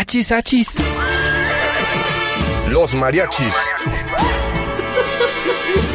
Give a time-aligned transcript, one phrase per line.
[0.00, 0.80] Achis, achis.
[2.68, 3.54] Los mariachis.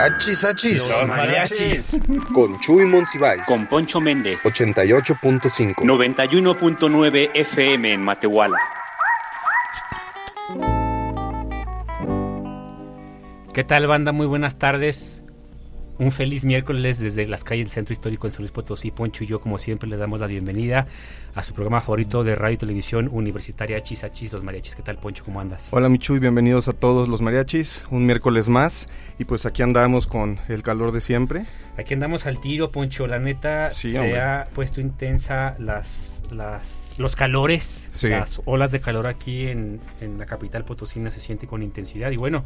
[0.00, 0.88] Achis, achis.
[0.88, 2.02] Los mariachis.
[2.32, 3.42] Con Chuy Monsiváis.
[3.44, 4.42] Con Poncho Méndez.
[4.44, 5.74] 88.5.
[5.76, 8.56] 91.9 FM en Matehuala.
[13.52, 14.12] ¿Qué tal, banda?
[14.12, 15.22] Muy buenas tardes.
[16.00, 18.90] Un feliz miércoles desde las calles del Centro Histórico en San Luis Potosí.
[18.90, 20.86] Poncho y yo, como siempre, les damos la bienvenida
[21.34, 24.74] a su programa favorito de radio y televisión universitaria Achis Achis, Los Mariachis.
[24.76, 25.22] ¿Qué tal, Poncho?
[25.26, 25.68] ¿Cómo andas?
[25.72, 27.84] Hola, Michu, y bienvenidos a todos los mariachis.
[27.90, 28.86] Un miércoles más.
[29.18, 31.44] Y pues aquí andamos con el calor de siempre.
[31.76, 33.06] Aquí andamos al tiro, Poncho.
[33.06, 34.20] La neta, Sí, se hombre.
[34.22, 38.08] ha puesto intensa las, las, los calores, Sí.
[38.08, 42.10] las olas de calor aquí en, en la capital potosina se siente con intensidad.
[42.10, 42.42] Y bueno,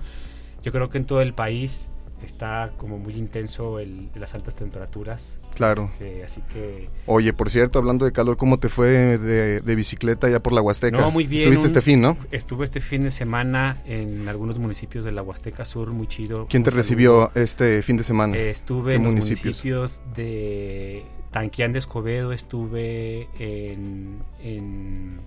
[0.65, 1.89] yo creo que en todo el país
[2.25, 5.39] está como muy intenso el, las altas temperaturas.
[5.55, 5.91] Claro.
[5.93, 10.29] Este, así que Oye, por cierto, hablando de calor, ¿cómo te fue de, de bicicleta
[10.29, 10.97] ya por la Huasteca?
[10.99, 11.43] No, muy bien.
[11.43, 12.17] Estuviste un- este fin, ¿no?
[12.31, 16.47] Estuve este fin de semana en algunos municipios de la Huasteca Sur, muy chido.
[16.49, 18.37] ¿Quién te recibió este fin de semana?
[18.37, 19.45] Eh, estuve ¿Qué en los municipios?
[19.65, 25.21] municipios de Tanquián de Escobedo, estuve en, en,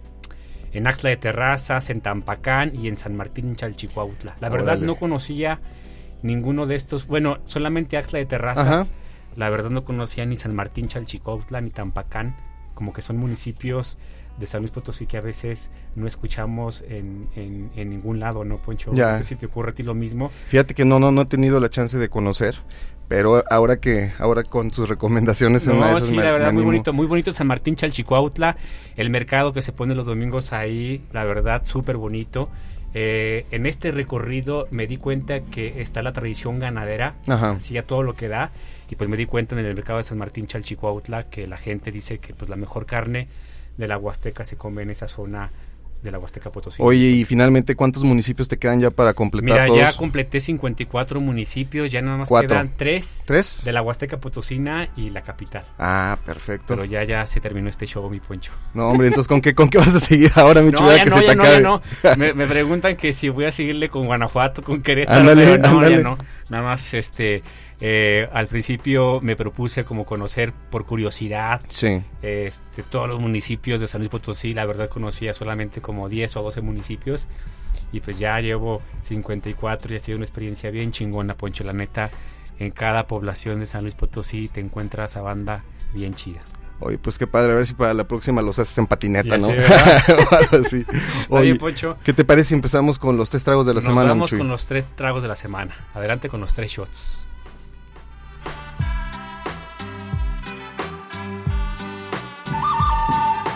[0.72, 4.36] en Axtla de Terrazas, en Tampacán y en San Martín, Chalchicuautla.
[4.40, 4.86] La verdad Órale.
[4.86, 5.60] no conocía
[6.22, 8.66] ninguno de estos, bueno, solamente Axtla de Terrazas.
[8.68, 8.86] Ajá.
[9.36, 12.36] La verdad no conocía ni San Martín, Chalchicuautla, ni Tampacán,
[12.74, 13.98] como que son municipios
[14.40, 18.58] de San Luis Potosí que a veces no escuchamos en, en- en ningún lado, ¿no,
[18.58, 18.92] Poncho?
[18.94, 19.12] Ya.
[19.12, 20.32] No sé si te ocurre a ti lo mismo.
[20.48, 22.56] Fíjate que no, no, no he tenido la chance de conocer,
[23.08, 26.32] pero ahora que, ahora con tus recomendaciones en una de No, esas sí, me- la
[26.32, 28.58] verdad, muy bonito, muy bonito San Martín Chalchicuautla,
[28.96, 32.50] el mercado que se pone los domingos ahí, la verdad, súper bonito.
[33.00, 37.52] Eh, en este recorrido me di cuenta que está la tradición ganadera, Ajá.
[37.52, 38.50] así a todo lo que da,
[38.90, 41.92] y pues me di cuenta en el mercado de San Martín Chalchicuautla que la gente
[41.92, 43.28] dice que pues la mejor carne
[43.78, 45.52] de la Huasteca se come en esa zona
[46.02, 46.82] de la Huasteca Potosí.
[46.84, 49.80] Oye, y finalmente, ¿cuántos municipios te quedan ya para completar Mira, todos?
[49.80, 52.50] ya completé 54 municipios, ya nada más Cuatro.
[52.50, 53.62] quedan tres ¿Tres?
[53.66, 55.64] de la Huasteca Potosina y la capital.
[55.80, 56.66] Ah, perfecto.
[56.68, 58.52] Pero ya, ya se terminó este show, mi poncho.
[58.74, 61.04] No, hombre, entonces, ¿con qué, con qué vas a seguir ahora, mi No, chula, ya
[61.04, 61.56] que no, se te ya no, acabe?
[61.56, 61.82] ya no.
[62.18, 65.70] Me, me preguntan que si voy a seguirle con Guanajuato, con Querétaro, Ándale, pero no,
[65.80, 65.96] ándale.
[65.98, 66.18] ya no.
[66.50, 67.44] Nada más, este,
[67.82, 72.02] eh, al principio me propuse como conocer por curiosidad Sí.
[72.22, 74.54] este, todos los municipios de San Luis Potosí.
[74.54, 77.28] La verdad conocía solamente como 10 o 12 municipios.
[77.92, 81.64] Y pues ya llevo 54 y ha sido una experiencia bien chingona, Poncho.
[81.64, 82.10] La neta,
[82.60, 85.64] en cada población de San Luis Potosí te encuentras a banda
[85.94, 86.42] bien chida.
[86.80, 89.38] Oye, pues qué padre, a ver si para la próxima los haces en patineta, Ya
[89.38, 89.48] ¿no?
[89.48, 89.58] sé.
[90.32, 90.86] O algo así.
[91.30, 91.98] Oye, Oye, Poncho.
[92.04, 94.38] ¿qué te parece si empezamos con los tres tragos de la Nos semana, vamos Chuy?
[94.40, 95.76] con los tres tragos de la semana.
[95.96, 97.26] Adelante con los tres shots.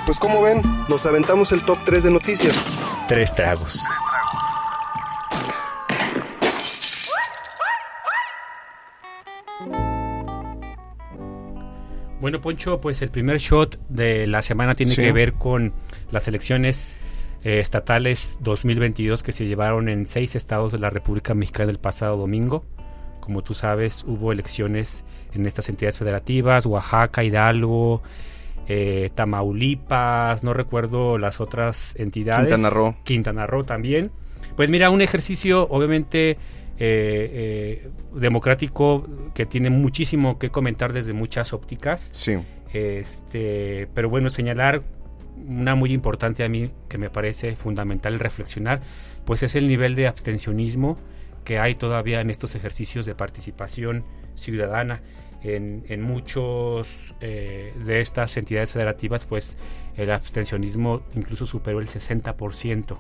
[0.05, 2.61] Pues como ven, nos aventamos el top 3 de noticias.
[3.07, 3.85] Tres tragos.
[12.31, 15.02] Bueno, Poncho, pues el primer shot de la semana tiene Sí.
[15.02, 15.74] que ver con
[16.12, 16.96] las elecciones
[17.44, 22.16] eh, estatales 2022 que se llevaron en seis estados de la República Mexicana el pasado
[22.16, 22.64] domingo.
[23.19, 25.03] Como tú sabes, hubo elecciones
[25.34, 28.02] en estas entidades federativas, Oaxaca, Hidalgo,
[28.69, 32.48] eh, Tamaulipas, no recuerdo las otras entidades.
[32.48, 32.96] Quintana Roo.
[33.03, 34.09] Quintana Roo también.
[34.56, 36.38] Pues mira, un ejercicio obviamente
[36.84, 39.06] eh, eh, democrático
[39.36, 42.09] que tiene muchísimo que comentar desde muchas ópticas.
[42.12, 42.40] Sí.
[42.74, 44.81] Este, pero bueno, señalar
[45.47, 48.81] una muy importante a mí que me parece fundamental reflexionar,
[49.25, 50.98] pues es el nivel de abstencionismo
[51.45, 54.04] que hay todavía en estos ejercicios de participación
[54.34, 55.04] ciudadana.
[55.44, 59.56] En, en muchos eh, de estas entidades federativas, pues
[59.98, 62.98] el abstencionismo incluso superó el 60%,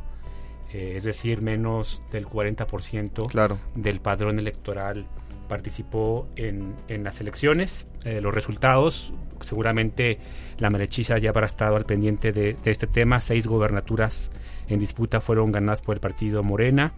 [0.73, 3.57] eh, es decir, menos del 40% Claro.
[3.75, 5.05] del padrón electoral
[5.47, 7.87] participó en, en las elecciones.
[8.05, 10.17] Eh, los resultados, seguramente
[10.59, 13.19] la merechiza ya habrá estado al pendiente de, de este tema.
[13.19, 14.31] Seis gobernaturas
[14.69, 16.93] en disputa fueron ganadas por el partido Morena,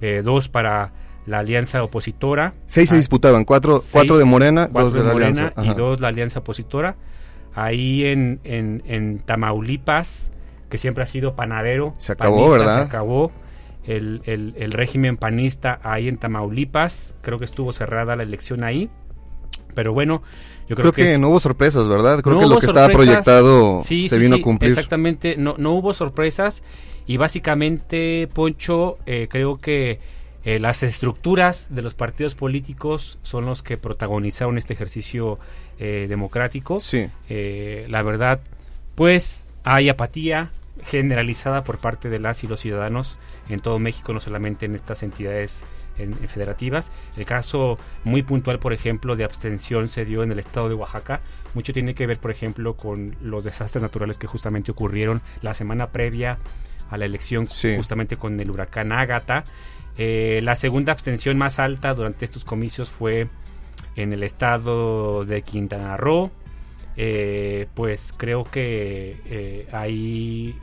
[0.00, 0.92] eh, dos para
[1.26, 2.54] la alianza opositora.
[2.64, 5.72] Seis se Ah, disputaban, cuatro, seis, cuatro de Morena, cuatro dos de la Morena Alianza.
[5.72, 6.96] y dos la alianza opositora.
[7.54, 10.32] Ahí en, en, en Tamaulipas
[10.70, 11.94] que siempre ha sido panadero.
[11.98, 12.82] Se acabó, ¿verdad?
[12.82, 13.32] Se acabó.
[13.84, 18.88] El, el, régimen panista ahí en Tamaulipas, creo que estuvo cerrada la elección ahí.
[19.74, 20.22] Pero bueno,
[20.68, 22.20] yo creo, que, no hubo sorpresas, ¿verdad?
[22.22, 24.70] Creo que lo que estaba proyectado se vino a cumplir.
[24.70, 26.62] Exactamente, no, no hubo sorpresas
[27.10, 29.98] y básicamente, Poncho, eh, creo que
[30.44, 35.40] eh, las estructuras de los partidos políticos son los que protagonizaron este ejercicio
[35.80, 36.78] eh, democrático.
[36.78, 37.08] Sí.
[37.28, 38.40] la verdad,
[38.94, 40.52] pues hay apatía
[40.84, 43.18] generalizada por parte de las y los ciudadanos
[43.48, 45.64] en todo México, no solamente en estas entidades
[46.26, 46.92] federativas.
[47.16, 51.20] El caso muy puntual, por ejemplo, de abstención se dio en el estado de Oaxaca.
[51.54, 55.90] Mucho tiene que ver, por ejemplo, con los desastres naturales que justamente ocurrieron la semana
[55.90, 56.38] previa
[56.90, 59.44] a la elección, justamente con el huracán Ágata.
[59.96, 63.28] Eh, la segunda abstención más alta durante estos comicios fue
[63.96, 66.30] en el estado de Quintana Roo.
[66.96, 70.56] Eh, pues creo que eh, hay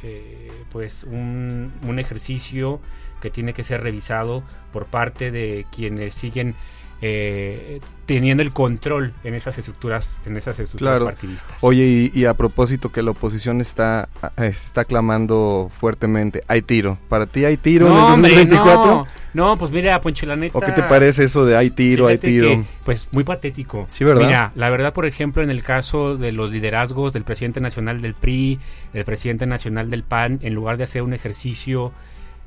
[0.71, 2.81] pues un, un, ejercicio
[3.21, 4.43] que tiene que ser revisado
[4.73, 6.55] por parte de quienes siguen
[7.01, 11.63] eh, teniendo el control en esas estructuras en esas estructuras partidistas.
[11.63, 16.97] Oye, y, a propósito que la oposición está está clamando fuertemente, hay tiro.
[17.07, 19.07] ¿Para ti hay tiro en el 2024?
[19.33, 19.57] no.
[19.57, 20.57] pues mira, Poncho, la neta.
[20.57, 22.65] ¿O qué te parece eso de hay tiro, hay tiro?
[22.83, 23.85] pues muy patético.
[23.87, 24.25] Sí, ¿verdad?
[24.25, 28.15] Mira, la verdad, por ejemplo, en el caso de los liderazgos del presidente nacional del
[28.15, 28.59] PRI,
[28.93, 31.91] del presidente nacional del PAN, en lugar de hacer un ejercicio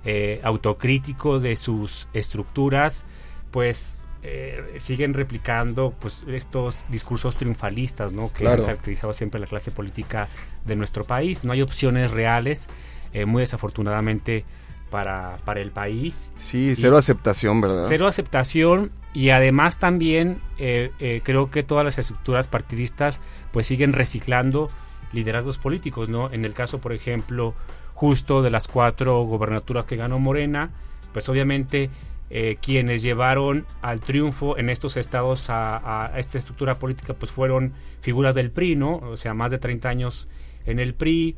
[0.05, 3.05] eh, autocrítico de sus estructuras,
[3.51, 8.31] pues eh, siguen replicando pues estos discursos triunfalistas ¿no?
[8.33, 10.29] que han caracterizado siempre la clase política
[10.67, 11.43] de nuestro país.
[11.43, 12.69] No hay opciones reales,
[13.15, 14.45] eh, muy desafortunadamente
[14.91, 16.33] para, para el país.
[16.37, 17.85] Sí, cero aceptación, ¿verdad?
[17.89, 23.21] Cero aceptación y además también eh, creo que todas las estructuras partidistas
[23.53, 24.69] pues siguen reciclando
[25.13, 26.31] liderazgos políticos, ¿no?
[26.31, 27.55] En el caso, por ejemplo,
[27.95, 30.71] justo de las cuatro gobernaturas que ganó Morena,
[31.13, 31.91] pues obviamente
[32.33, 37.73] eh, quienes llevaron al triunfo en estos estados a, esta estructura política pues fueron
[38.03, 38.99] figuras del PRI, ¿no?
[38.99, 40.29] O sea, más de 30 años
[40.65, 41.37] en el PRI,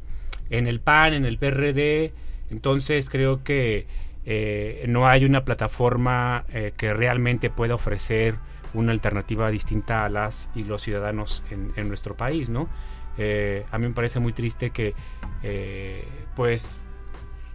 [0.50, 2.12] en el PAN, en el PRD.
[2.50, 3.86] Entonces creo que
[4.26, 8.34] eh, no hay una plataforma eh, que realmente pueda ofrecer
[8.74, 12.68] una alternativa distinta a las y los ciudadanos en, en nuestro país, ¿no?
[13.14, 14.94] a mí me parece muy triste que
[16.34, 16.86] pues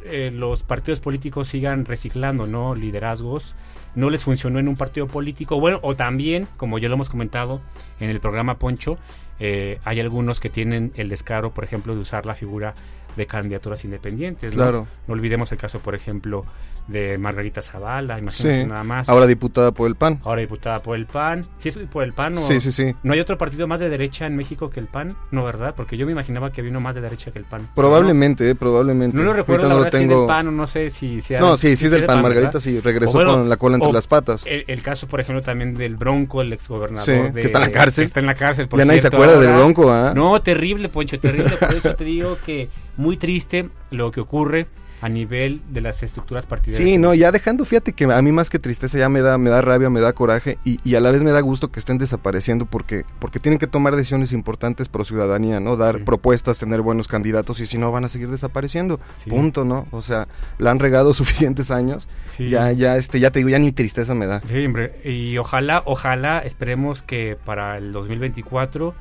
[0.04, 3.56] eh, los partidos políticos sigan reciclando no liderazgos.
[3.96, 5.60] No les funcionó en un partido político.
[5.60, 7.62] Bueno o también como ya lo hemos comentado
[8.00, 8.98] en el programa Poncho
[9.40, 12.74] eh, hay algunos que tienen el descaro por ejemplo de usar la figura
[13.18, 14.54] de candidaturas independientes.
[14.54, 14.88] Claro.
[15.08, 15.14] ¿no?
[15.14, 16.46] olvidemos el caso, por ejemplo,
[16.88, 19.10] de Margarita Zavala, imagínate nada más.
[19.10, 20.22] Ahora diputada por el PAN.
[20.24, 21.46] Ahora diputada por el PAN.
[21.58, 22.96] ¿Sí es por el PAN o Sí, sí, sí.
[23.04, 25.18] ¿No hay otro partido más de derecha en México que el PAN?
[25.32, 25.74] No, ¿verdad?
[25.76, 27.70] Porque yo me imaginaba que había uno más de derecha que el PAN.
[27.76, 29.18] Probablemente, eh, probablemente.
[29.18, 29.98] No lo recuerdo, no lo tengo...
[29.98, 31.40] si es del PAN o no sé si sea...
[31.42, 32.22] No, sí, sí es del PAN.
[32.22, 34.46] Margarita sí regresó con la cola entre las patas.
[34.46, 37.34] El, caso, por ejemplo, también del Bronco, el exgobernador.
[37.34, 38.06] de, que está en la cárcel.
[38.06, 40.14] está en la cárcel, por Ya nadie se acuerda del Bronco, ¿ah?
[40.16, 41.50] No, terrible, Poncho, terrible.
[41.60, 44.68] Por eso te digo que muy triste lo que ocurre
[45.02, 46.90] a nivel de las estructuras partidarias.
[46.90, 49.50] Sí, no, ya dejando, fíjate que a mí más que tristeza ya me da, me
[49.50, 52.66] da rabia, me da coraje y, a la vez me da gusto que estén desapareciendo
[52.66, 55.78] porque, porque tienen que tomar decisiones importantes pro ciudadanía, ¿no?
[55.78, 59.00] Dar propuestas, tener buenos candidatos y si no van a seguir desapareciendo.
[59.30, 59.88] Punto, ¿no?
[59.92, 60.28] O sea,
[60.58, 62.10] la han regado suficientes años.
[62.40, 64.42] Ya, ya, este, ya te digo, ya ni tristeza me da.
[64.48, 68.96] Sí, hombre, y ojalá, ojalá, esperemos que para el 2024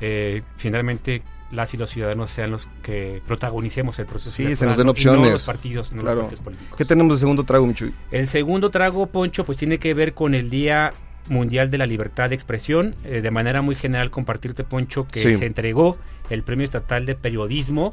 [0.00, 4.34] eh, finalmente las y los ciudadanos sean los que protagonicemos el proceso.
[4.34, 5.22] Sí, se nos den opciones.
[5.22, 6.76] no los partidos, no los partidos políticos.
[6.76, 7.94] ¿Qué tenemos de segundo trago, Michuy?
[8.10, 10.94] El segundo trago, Poncho, pues tiene que ver con el Día
[11.28, 12.96] Mundial de la Libertad de Expresión.
[13.04, 15.98] Eh, de manera muy general, compartirte, Poncho, que se entregó
[16.30, 17.92] el Premio Estatal de Periodismo.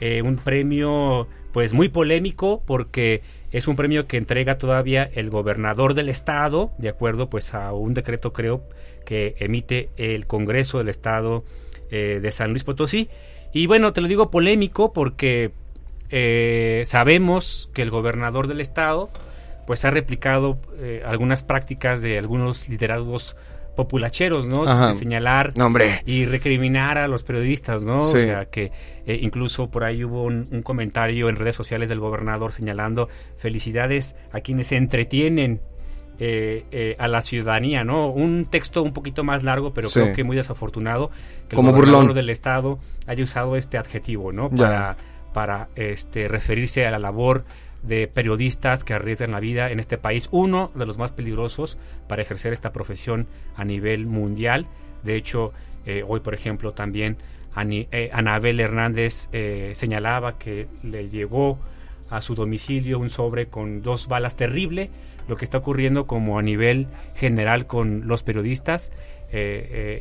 [0.00, 3.22] Eh, un premio, pues, muy polémico porque
[3.52, 7.94] es un premio que entrega todavía el gobernador del estado, de acuerdo, pues, a un
[7.94, 8.64] decreto, creo,
[9.06, 11.44] que emite el Congreso del Estado
[11.94, 13.10] eh, de San Luis Potosí.
[13.52, 15.52] Y bueno, te lo digo polémico porque
[16.08, 19.10] eh, sabemos que el gobernador del estado
[19.66, 23.36] pues ha replicado eh, algunas prácticas de algunos liderazgos
[23.76, 24.88] populacheros, ¿no?
[24.88, 25.52] De señalar
[26.06, 27.98] y recriminar a los periodistas, ¿no?
[27.98, 28.72] O sea, que
[29.06, 34.40] incluso por ahí hubo un, un, comentario en redes sociales del gobernador señalando felicidades a
[34.40, 35.60] quienes se entretienen
[36.24, 38.06] eh, eh, a la ciudadanía, ¿no?
[38.06, 41.10] Un texto un poquito más largo, pero creo que muy desafortunado
[41.48, 44.48] que Como el gobernador del estado haya usado este adjetivo, ¿no?
[44.48, 44.96] Para,
[45.32, 47.44] para este, referirse a la labor
[47.82, 51.76] de periodistas que arriesgan la vida en este país, uno de los más peligrosos
[52.06, 53.26] para ejercer esta profesión
[53.56, 54.68] a nivel mundial.
[55.02, 55.52] De hecho,
[55.86, 57.16] eh, hoy, por ejemplo, también
[57.56, 61.58] eh, Anabel Hernández eh, señalaba que le llegó
[62.10, 64.90] a su domicilio un sobre con dos balas terrible,
[65.28, 68.92] lo que está ocurriendo como a nivel general con los periodistas.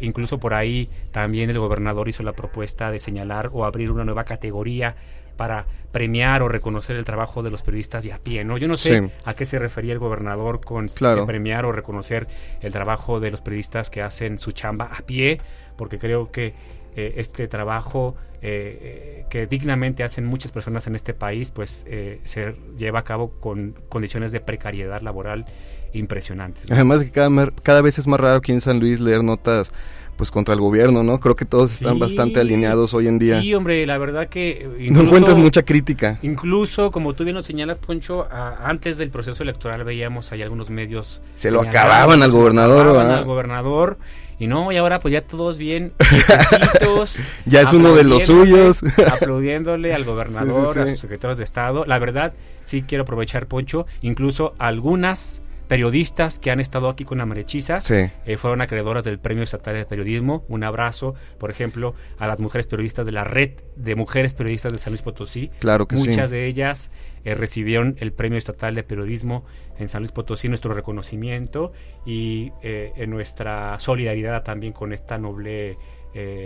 [0.01, 4.25] incluso por ahí también el gobernador hizo la propuesta de señalar o abrir una nueva
[4.25, 4.96] categoría
[5.38, 8.58] para premiar o reconocer el trabajo de los periodistas de a pie, ¿no?
[8.58, 10.88] Yo no sé a qué se refería el gobernador con
[11.25, 12.27] premiar o reconocer
[12.62, 15.39] el trabajo de los periodistas que hacen su chamba a pie,
[15.77, 16.53] porque creo que
[16.95, 21.86] eh, este trabajo eh, eh, que dignamente hacen muchas personas en este país, pues
[22.24, 25.45] se lleva a cabo con condiciones de precariedad laboral
[25.93, 26.69] impresionantes.
[26.71, 29.71] Además de que cada, cada vez es más raro aquí en San Luis leer notas
[30.17, 31.19] pues contra el gobierno, ¿no?
[31.19, 33.41] Creo que todos están bastante alineados hoy en día.
[33.41, 34.69] Sí, hombre, la verdad que...
[34.91, 36.19] no encuentras mucha crítica.
[36.21, 41.24] Incluso, como tú bien lo señalas, Poncho, antes del proceso electoral veíamos ahí algunos medios...
[41.33, 42.98] Se lo acababan al gobernador.
[42.98, 43.98] al gobernador
[44.41, 45.93] y no, y ahora pues ya todos bien,
[47.45, 48.81] ya es uno de los suyos.
[49.05, 51.86] aplaudiéndole al gobernador, a sus secretarios de Estado.
[51.86, 52.33] La verdad,
[52.65, 58.35] sí quiero aprovechar, Poncho, incluso algunas periodistas que han estado aquí con la Marechiza eh,
[58.35, 60.43] fueron acreedoras del Premio Estatal de Periodismo.
[60.49, 64.77] Un abrazo, por ejemplo, a las mujeres periodistas de la red de mujeres periodistas de
[64.77, 65.49] San Luis Potosí.
[65.59, 66.91] Claro que Muchas de ellas
[67.23, 69.45] eh, recibieron el Premio Estatal de Periodismo
[69.79, 71.71] en San Luis Potosí, nuestro reconocimiento
[72.05, 75.77] y eh, en nuestra solidaridad también con esta noble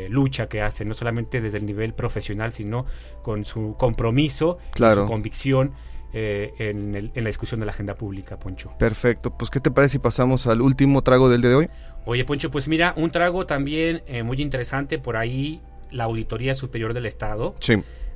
[0.10, 2.86] lucha que hacen, no solamente desde el nivel profesional, sino
[3.24, 5.74] con su compromiso, su convicción
[6.18, 8.72] eh, en, la discusión de la agenda pública, Poncho.
[8.80, 11.70] Perfecto, pues ¿qué te parece si pasamos al último trago del día de hoy?
[12.06, 15.60] Oye, Poncho, pues mira, un trago también eh, muy interesante, por ahí
[15.92, 17.54] la Auditoría Superior del Estado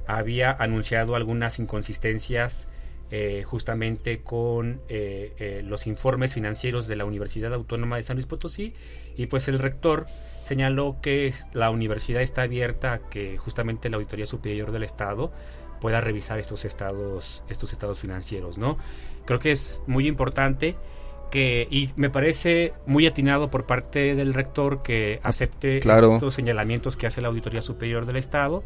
[0.08, 2.70] había anunciado algunas inconsistencias
[3.12, 4.80] eh, justamente con
[5.66, 8.76] los informes financieros de la Universidad Autónoma de San Luis Potosí
[9.18, 10.06] y pues el rector
[10.40, 15.34] señaló que la universidad está abierta a que justamente la Auditoría Superior del Estado
[15.80, 18.78] pueda revisar estos estados, estos estados financieros, ¿no?
[19.26, 20.76] Creo que es muy importante
[21.30, 27.08] que, y me parece muy atinado por parte del rector que acepte estos señalamientos que
[27.08, 28.64] hace la Auditoría Superior del Estado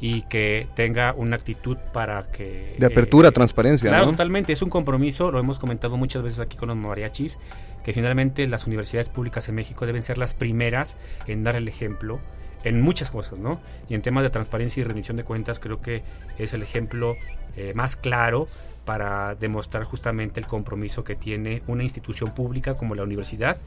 [0.00, 2.74] y que tenga una actitud para que...
[2.76, 3.88] De apertura, eh, transparencia.
[3.88, 4.52] Claro, totalmente.
[4.52, 7.38] Es un compromiso, lo hemos comentado muchas veces aquí con los mariachis,
[7.84, 10.96] que finalmente las universidades públicas en México deben ser las primeras
[11.28, 12.18] en dar el ejemplo
[12.64, 13.60] en muchas cosas, ¿no?
[13.88, 16.02] Y en temas de transparencia y rendición de cuentas creo que
[16.38, 17.16] es el ejemplo
[17.56, 18.48] eh, más claro
[18.84, 23.58] para demostrar justamente el compromiso que tiene una institución pública como la universidad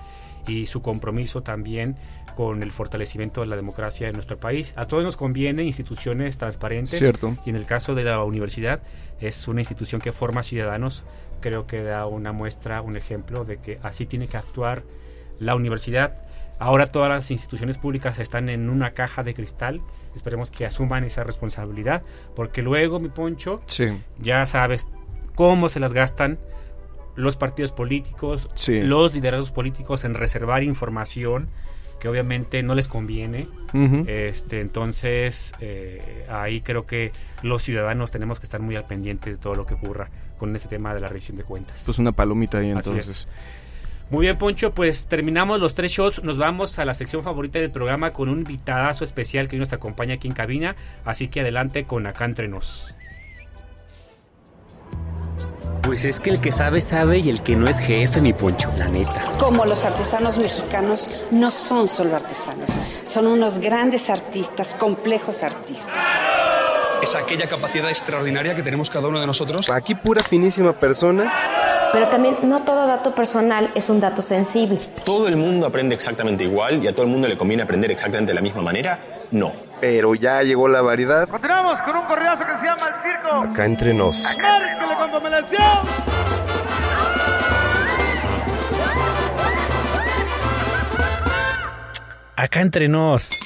[0.47, 1.95] y su compromiso también
[2.35, 4.73] con el fortalecimiento de la democracia en nuestro país.
[4.75, 7.37] A todos nos conviene instituciones transparentes Cierto.
[7.45, 8.83] y en el caso de la universidad
[9.21, 11.05] es una institución que forma ciudadanos,
[11.39, 14.83] creo que da una muestra, un ejemplo de que así tiene que actuar
[15.39, 16.24] la universidad
[16.59, 19.81] Ahora todas las instituciones públicas están en una caja de cristal.
[20.15, 22.03] Esperemos que asuman esa responsabilidad,
[22.35, 23.61] porque luego, mi poncho,
[24.19, 24.87] ya sabes
[25.35, 26.39] cómo se las gastan
[27.15, 31.49] los partidos políticos, los liderazgos políticos en reservar información
[31.99, 33.47] que obviamente no les conviene.
[34.07, 39.37] este, entonces, eh, ahí creo que los ciudadanos tenemos que estar muy al pendiente de
[39.37, 41.83] todo lo que ocurra con este tema de la rendición de cuentas.
[41.85, 43.27] Pues una palomita ahí entonces.
[44.11, 46.23] Muy bien, Poncho, pues terminamos los tres shots.
[46.23, 50.15] Nos vamos a la sección favorita del programa con un invitadazo especial que nos acompaña
[50.15, 50.75] aquí en cabina.
[51.05, 52.93] Así que adelante con acá entre nos.
[55.81, 58.71] Pues es que el que sabe, sabe y el que no es jefe, mi Poncho,
[58.77, 59.29] la neta.
[59.39, 62.71] Como los artesanos mexicanos no son solo artesanos,
[63.03, 66.03] son unos grandes artistas, complejos artistas
[67.03, 69.69] es aquella capacidad extraordinaria que tenemos cada uno de nosotros.
[69.69, 71.31] Aquí pura finísima persona
[71.95, 74.77] pero también no todo dato personal es un dato sensible.
[75.05, 78.31] ¿Todo el mundo aprende exactamente igual y a todo el mundo le conviene aprender exactamente
[78.31, 78.99] de la misma manera?
[79.31, 79.53] No.
[79.79, 81.25] Pero ya llegó la variedad.
[81.29, 83.49] Continuamos con un correazo que se llama El Circo.
[83.49, 84.37] Acá entre nos.
[84.37, 85.23] ¡Márquele con
[92.35, 93.39] Acá entre nos.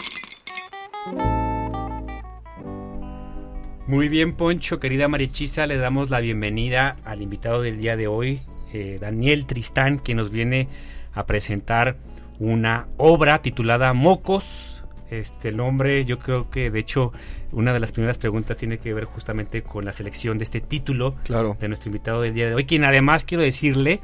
[3.90, 8.42] Muy bien, Poncho, querida Marichisa, le damos la bienvenida al invitado del día de hoy,
[8.72, 10.68] eh, Daniel Tristán, que nos viene
[11.12, 11.98] a presentar
[12.38, 14.84] una obra titulada Mocos.
[15.10, 17.14] Este nombre, yo creo que de hecho
[17.52, 21.16] una de las primeras preguntas tiene que ver justamente con la selección de este título
[21.24, 21.58] claro.
[21.60, 24.02] de nuestro invitado del día de hoy, quien además quiero decirle,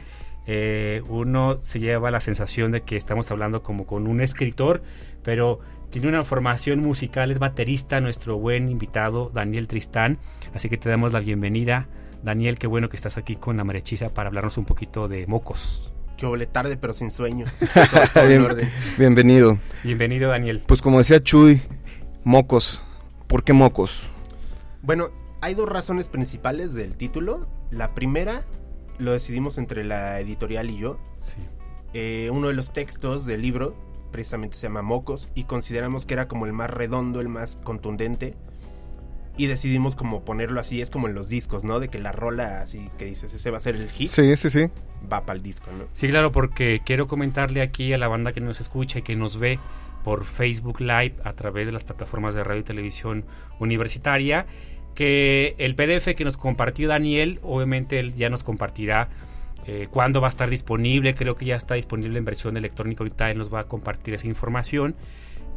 [0.48, 4.82] eh, uno se lleva la sensación de que estamos hablando como con un escritor,
[5.24, 5.60] pero
[6.02, 10.18] tiene una formación musical, es baterista, nuestro buen invitado Daniel Tristán.
[10.54, 11.88] Así que te damos la bienvenida.
[12.22, 15.94] Daniel, qué bueno que estás aquí con la Marechiza para hablarnos un poquito de mocos.
[16.18, 17.46] Qué ole tarde pero sin sueño.
[18.98, 19.58] bienvenido.
[19.86, 20.64] Bienvenido Daniel.
[20.68, 21.62] Pues como decía Chuy,
[22.26, 22.84] mocos.
[23.28, 24.12] ¿Por qué mocos?
[24.82, 27.48] Bueno, hay dos razones principales del título.
[27.72, 28.44] La primera
[28.98, 31.00] lo decidimos entre la editorial y yo.
[31.20, 31.38] Sí.
[31.94, 36.30] Eh, uno de los textos del libro precisamente se llama Mocos y consideramos que era
[36.30, 38.34] como el más redondo, el más contundente
[39.36, 41.82] y decidimos como ponerlo así, es como en los discos, ¿no?
[41.82, 44.08] De que la rola así que dices, ese va a ser el hit.
[44.08, 44.70] Sí, sí, sí.
[45.12, 45.90] Va para el disco, ¿no?
[45.92, 49.38] Sí, claro, porque quiero comentarle aquí a la banda que nos escucha y que nos
[49.38, 49.60] ve
[50.06, 53.26] por Facebook Live a través de las plataformas de radio y televisión
[53.60, 54.46] universitaria
[54.94, 59.10] que el PDF que nos compartió Daniel, obviamente él ya nos compartirá
[59.68, 63.32] eh, cuándo va a estar disponible, creo que ya está disponible en versión electrónica, ahorita
[63.32, 64.96] él nos va a compartir esa información,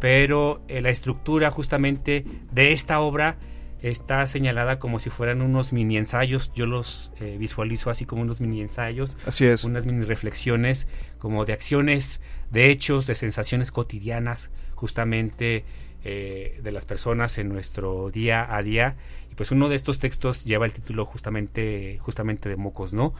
[0.01, 3.37] pero eh, la estructura justamente de esta obra
[3.83, 6.53] está señalada como si fueran unos mini ensayos.
[6.55, 9.17] Yo los eh, visualizo así como unos mini ensayos.
[9.27, 9.65] Así es.
[9.65, 10.89] Unas mini reflexiones
[11.19, 15.65] como de acciones, de hechos, de sensaciones cotidianas, justamente
[16.05, 18.95] eh, de las personas en nuestro día a día.
[19.39, 23.15] Pues uno de estos textos lleva el título justamente, justamente de Mocos, ¿no?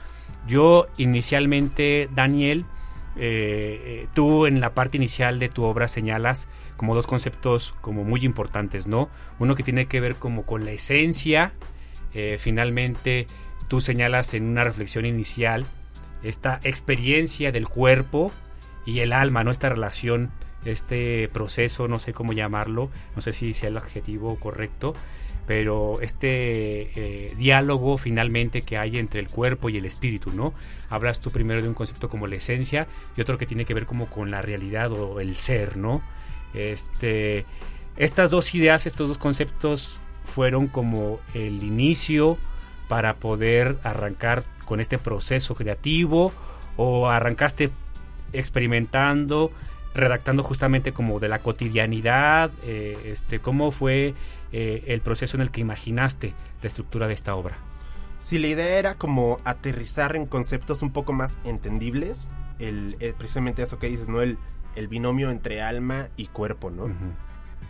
[0.49, 2.67] Yo inicialmente, Daniel,
[3.17, 8.25] eh, tú en la parte inicial de tu obra señalas como dos conceptos como muy
[8.25, 9.09] importantes, ¿no?
[9.39, 11.53] Uno que tiene que ver como con la esencia,
[12.15, 13.29] eh, finalmente
[13.69, 15.67] tú señalas en una reflexión inicial
[16.25, 18.33] esta experiencia del cuerpo
[18.85, 19.53] y el alma, ¿no?
[19.53, 20.33] Esta relación,
[20.65, 24.95] este proceso, no sé cómo llamarlo, no sé si sea el adjetivo correcto,
[25.49, 26.91] pero este
[27.29, 30.53] eh, diálogo finalmente que hay entre el cuerpo y el espíritu, ¿no?
[30.91, 32.87] Hablas tú primero de un concepto como la esencia
[33.17, 36.03] y otro que tiene que ver como con la realidad o el ser, ¿no?
[36.53, 37.47] Este,
[37.97, 42.37] estas dos ideas, estos dos conceptos fueron como el inicio
[42.87, 46.31] para poder arrancar con este proceso creativo
[46.77, 47.71] o arrancaste
[48.35, 49.51] experimentando
[49.95, 54.15] redactando justamente como de la cotidianidad, eh, este, cómo fue
[54.53, 57.57] eh, el proceso en el que imaginaste la estructura de esta obra.
[58.19, 62.29] Sí, la idea era como aterrizar en conceptos un poco más entendibles,
[62.59, 64.23] el, eh, precisamente eso que dices, ¿no?
[64.23, 64.39] El,
[64.75, 66.89] el binomio entre alma y cuerpo, ¿no?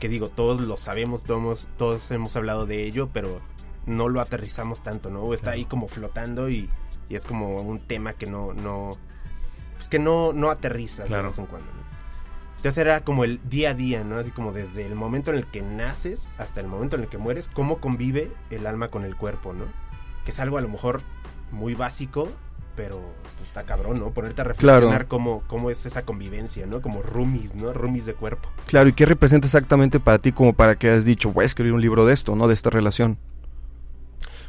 [0.01, 3.41] Que digo, todos lo sabemos, todos, todos hemos hablado de ello, pero
[3.87, 5.33] no lo aterrizamos tanto, ¿no?
[5.35, 6.71] Está ahí como flotando y,
[7.09, 8.91] y, es como un tema que no, no,
[9.77, 11.98] pues que no, no aterriza de vez en cuando, ¿no?
[12.59, 14.17] Entonces era como el día a día, ¿no?
[14.17, 17.17] Así como desde el momento en el que naces hasta el momento en el que
[17.17, 19.67] mueres, cómo convive el alma con el cuerpo, ¿no?
[20.25, 21.03] Que es algo a lo mejor
[21.53, 22.33] muy básico,
[22.75, 24.11] pero pues, está cabrón, ¿no?
[24.11, 26.83] Ponerte a reflexionar cómo, cómo es esa convivencia, ¿no?
[26.83, 27.73] Como roomies, ¿no?
[27.73, 28.49] Roomies de cuerpo.
[28.67, 31.73] Claro, ¿y qué representa exactamente para ti como para que has dicho, voy a escribir
[31.73, 32.49] un libro de esto, ¿no?
[32.49, 33.19] De esta relación.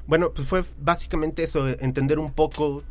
[0.08, 2.82] Bueno, pues fue básicamente eso, entender un poco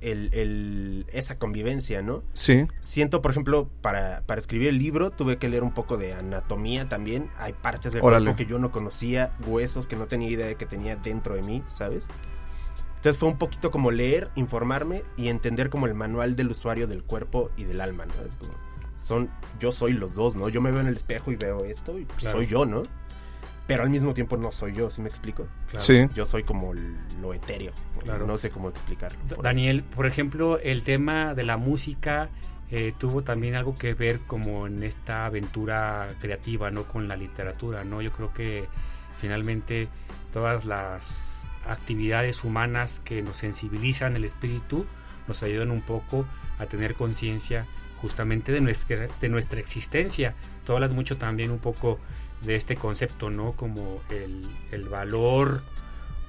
[0.00, 2.22] el, esa convivencia, ¿no?
[2.32, 2.66] Sí.
[2.80, 6.88] Siento, por ejemplo, para, para, escribir el libro tuve que leer un poco de anatomía
[6.88, 7.30] también.
[7.38, 10.66] Hay partes del cuerpo que yo no conocía, huesos que no tenía idea de que
[10.66, 12.08] tenía dentro de mí, ¿sabes?
[12.96, 17.04] Entonces fue un poquito como leer, informarme y entender como el manual del usuario del
[17.04, 18.14] cuerpo y del alma, ¿no?
[18.24, 18.52] Es como,
[18.96, 19.30] son,
[19.60, 20.48] yo soy los dos, ¿no?
[20.48, 22.82] Yo me veo en el espejo y veo esto y soy yo, ¿no?
[23.66, 25.48] Pero al mismo tiempo no soy yo, ¿sí me explico?
[25.76, 26.08] Sí.
[26.14, 28.26] Yo soy como lo etéreo, claro.
[28.26, 29.18] no sé cómo explicarlo.
[29.42, 32.30] Daniel, por ejemplo, el tema de la música
[32.70, 36.86] eh, tuvo también algo que ver como en esta aventura creativa, ¿no?
[36.86, 38.02] Con la literatura, ¿no?
[38.02, 38.68] Yo creo que
[39.18, 39.88] finalmente
[40.32, 44.86] todas las actividades humanas que nos sensibilizan el espíritu
[45.26, 46.26] nos ayudan un poco
[46.58, 47.66] a tener conciencia
[48.00, 50.34] justamente de nuestra, de nuestra existencia.
[50.64, 51.98] Tú hablas mucho también un poco
[52.42, 53.52] de este concepto, ¿no?
[53.52, 55.62] Como el, valor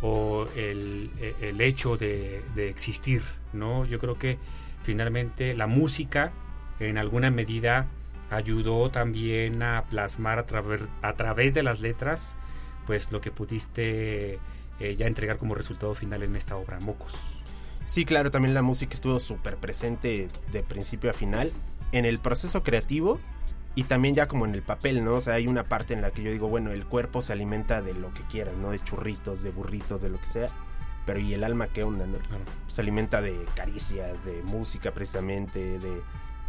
[0.02, 1.12] o el,
[1.60, 3.86] hecho de, existir, ¿no?
[3.86, 4.38] Yo creo que
[4.84, 6.32] finalmente la música
[6.80, 7.88] en alguna medida
[8.30, 12.38] ayudó también a plasmar a, través, a través de las letras
[12.86, 14.40] pues lo que pudiste
[14.80, 17.44] eh, ya entregar como resultado final en esta obra, Mocos.
[17.86, 21.52] Sí, claro, también la música estuvo súper presente de principio a final.
[21.92, 23.20] En el proceso creativo
[23.78, 25.14] y también ya como en el papel, ¿no?
[25.14, 27.84] O sea, hay una parte en la que yo digo, bueno, el cuerpo se alimenta
[27.84, 28.72] de lo que quiera, ¿no?
[28.72, 30.50] De churritos, de burritos, de lo que sea.
[31.06, 32.18] Pero ¿y el alma qué onda, no?
[32.66, 36.02] Se alimenta de caricias, de música precisamente, de,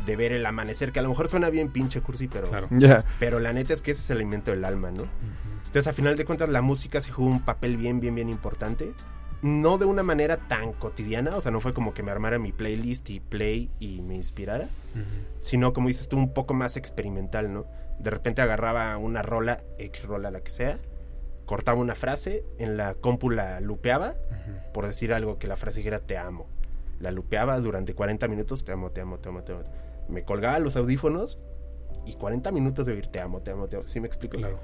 [0.07, 2.49] de ver el amanecer, que a lo mejor suena bien pinche cursi, pero,
[3.19, 5.05] pero la neta es que ese es el alimento del alma, ¿no?
[5.67, 8.95] Entonces, a final de cuentas, la música sí jugó un papel bien, bien, bien importante
[9.42, 12.53] no de una manera tan cotidiana, o sea, no fue como que me armara mi
[12.53, 14.68] playlist y play y me inspirara,
[15.40, 17.66] sino como dices tú, un poco más experimental, ¿no?
[17.98, 20.79] De repente agarraba una rola, X rola la que sea,
[21.46, 24.14] cortaba una frase, en la compu la lupeaba,
[24.72, 26.46] por decir algo que la frase dijera te amo.
[27.01, 29.62] La lupeaba durante 40 minutos, te amo, te amo, te amo, te amo.
[30.09, 31.40] Me colgaba los audífonos
[32.07, 33.87] y 40 minutos de oír te amo, te amo, te amo.
[33.87, 34.37] ¿Sí me explico?
[34.37, 34.59] Claro.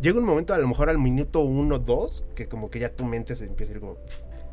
[0.00, 3.04] Llega un momento, a lo mejor al minuto 1, 2, que como que ya tu
[3.04, 3.96] mente se empieza a ir como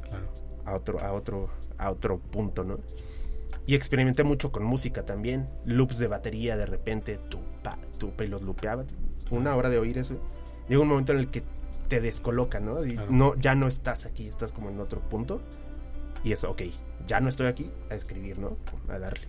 [0.04, 0.28] Claro.
[0.66, 2.80] a otro, a otro, a otro punto, ¿no?
[3.66, 5.48] Y experimenté mucho con música también.
[5.66, 8.86] Loops de batería de repente, tu pa, tu pa, y los lupeaba.
[9.30, 10.16] Una hora de oír eso.
[10.68, 11.44] Llega un momento en el que
[11.88, 12.86] te descoloca, ¿no?
[12.86, 13.12] Y Claro.
[13.12, 15.42] no, ya no estás aquí, estás como en otro punto.
[16.24, 16.62] Y eso, ok,
[17.08, 18.58] ya no estoy aquí a escribir, ¿no?
[18.88, 19.28] A darle.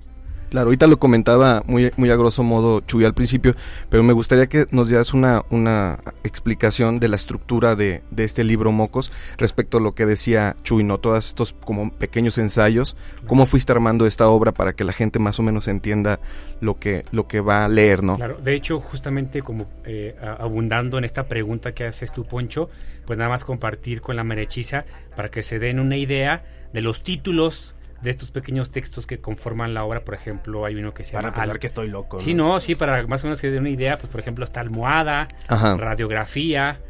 [0.52, 3.56] Claro, ahorita lo comentaba muy, muy a grosso modo Chuy al principio,
[3.88, 8.44] pero me gustaría que nos dieras una, una explicación de la estructura de, de este
[8.44, 10.98] libro Mocos respecto a lo que decía Chuy, ¿no?
[10.98, 15.40] Todos estos como pequeños ensayos, cómo fuiste armando esta obra para que la gente más
[15.40, 16.20] o menos entienda
[16.60, 18.16] lo que, lo que va a leer, ¿no?
[18.16, 22.68] Claro, de hecho, justamente como eh, abundando en esta pregunta que haces tú, Poncho,
[23.06, 24.84] pues nada más compartir con la merechiza
[25.16, 29.74] para que se den una idea de los títulos de estos pequeños textos que conforman
[29.74, 30.04] la obra.
[30.04, 31.34] Por ejemplo, hay uno que se Para llama...
[31.34, 32.18] pensar Al- que estoy loco.
[32.18, 34.44] Sí, no, sí, para más o menos que se den una idea, pues por ejemplo
[34.44, 35.76] está almohada, Ajá.
[35.76, 36.80] radiografía,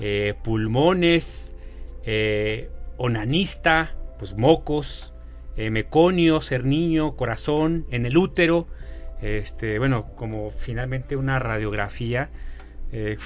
[0.00, 1.54] eh, pulmones,
[2.04, 5.12] eh, onanista, pues mocos,
[5.56, 8.66] eh, meconio, cerniño, corazón, en el útero,
[9.20, 12.28] este, bueno, como finalmente una radiografía,
[12.90, 13.18] eh,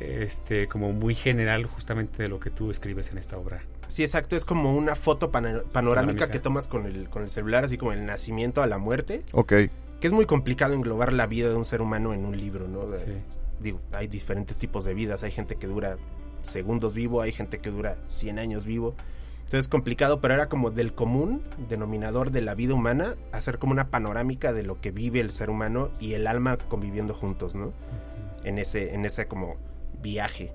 [0.00, 3.62] este, como muy general justamente de lo que tú escribes en esta obra.
[3.90, 6.30] Sí, exacto, es como una foto panorámica, Panorámica.
[6.30, 9.22] que tomas con el, con el celular, así como el nacimiento a la muerte.
[9.32, 9.48] Ok.
[9.48, 9.70] Que
[10.06, 12.86] es muy complicado englobar la vida de un ser humano en un libro, ¿no?
[12.86, 13.12] De- Sí.
[13.60, 15.22] Digo, hay diferentes tipos de vidas.
[15.22, 15.98] Hay gente que dura
[16.40, 18.94] segundos vivo, hay gente que dura 100 años vivo.
[19.40, 23.72] Entonces es complicado, pero era como del común denominador de la vida humana, hacer como
[23.72, 27.72] una panorámica de lo que vive el ser humano y el alma conviviendo juntos, ¿no?
[28.44, 29.56] En ese, en ese como
[30.00, 30.52] viaje.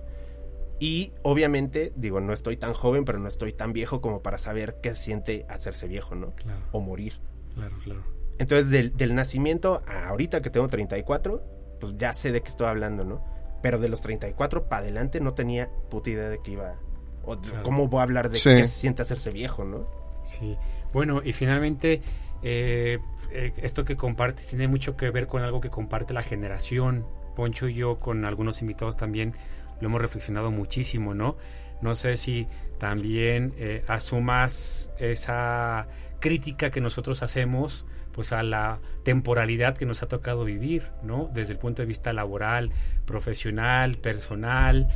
[0.79, 4.77] Y obviamente, digo, no estoy tan joven, pero no estoy tan viejo como para saber
[4.81, 6.35] qué siente hacerse viejo, ¿no?
[6.35, 7.13] Claro, O morir.
[7.53, 8.03] claro, claro.
[8.37, 11.41] Entonces, del, del nacimiento a ahorita que tengo 34,
[11.79, 13.23] pues ya sé de qué estoy hablando, ¿no?
[13.61, 16.75] Pero de los 34 para adelante no tenía puta idea de qué iba.
[17.23, 17.63] O de Claro.
[17.63, 18.49] cómo voy a hablar de Sí.
[18.49, 19.87] qué se siente hacerse viejo, ¿no?
[20.23, 20.57] Sí,
[20.91, 22.01] bueno, y finalmente
[22.43, 22.99] eh,
[23.31, 27.05] eh, esto que compartes tiene mucho que ver con algo que comparte la generación.
[27.35, 29.33] Poncho y yo con algunos invitados también
[29.79, 31.37] lo hemos reflexionado muchísimo, ¿no?
[31.81, 35.87] No sé si también eh, asumas esa
[36.19, 41.29] crítica que nosotros hacemos pues a la temporalidad que nos ha tocado vivir, ¿no?
[41.33, 42.71] Desde el punto de vista laboral,
[43.05, 44.87] profesional, personal,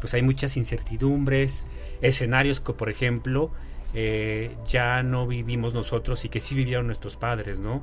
[0.00, 1.66] pues hay muchas incertidumbres,
[2.00, 3.50] escenarios que por ejemplo
[3.94, 7.82] eh, ya no vivimos nosotros y que sí vivieron nuestros padres, ¿no?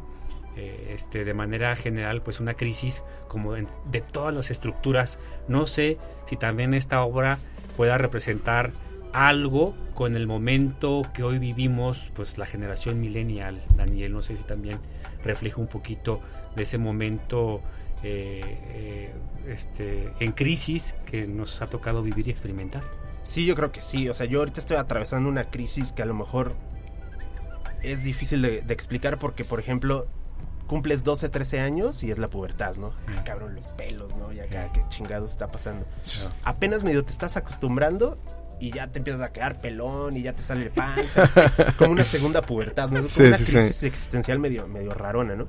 [0.58, 5.20] Eh, este, de manera general, pues una crisis como de todas las estructuras.
[5.50, 7.40] No sé si también esta obra
[7.76, 8.72] pueda representar
[9.12, 14.46] algo con el momento que hoy vivimos, pues la generación millennial, Daniel, no sé si
[14.46, 14.80] también
[15.24, 16.22] refleja un poquito
[16.56, 17.62] de ese momento
[18.04, 19.14] eh, eh,
[19.48, 22.84] este, en crisis que nos ha tocado vivir y experimentar.
[23.24, 24.08] Sí, yo creo que sí.
[24.08, 26.54] O sea, yo ahorita estoy atravesando una crisis que a lo mejor
[27.84, 30.08] es difícil de explicar porque, por ejemplo,
[30.68, 32.92] cumples 12, 13 años y es la pubertad, ¿no?
[33.08, 34.32] Ah, cabrón, los pelos, ¿no?
[34.34, 35.86] Y acá, qué chingados está pasando.
[36.44, 38.18] Apenas medio te estás acostumbrando
[38.60, 41.24] y ya te empiezas a quedar pelón y ya te sale panza.
[41.68, 43.00] es como una segunda pubertad, ¿no?
[43.00, 43.52] Es Sí, como una sí, sí.
[43.54, 45.48] crisis existencial medio, medio rarona, ¿no?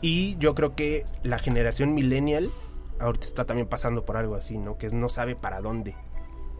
[0.00, 2.50] Y yo creo que la generación millennial
[2.98, 4.76] ahorita está también pasando por algo así, ¿no?
[4.78, 5.94] Que es no sabe para dónde.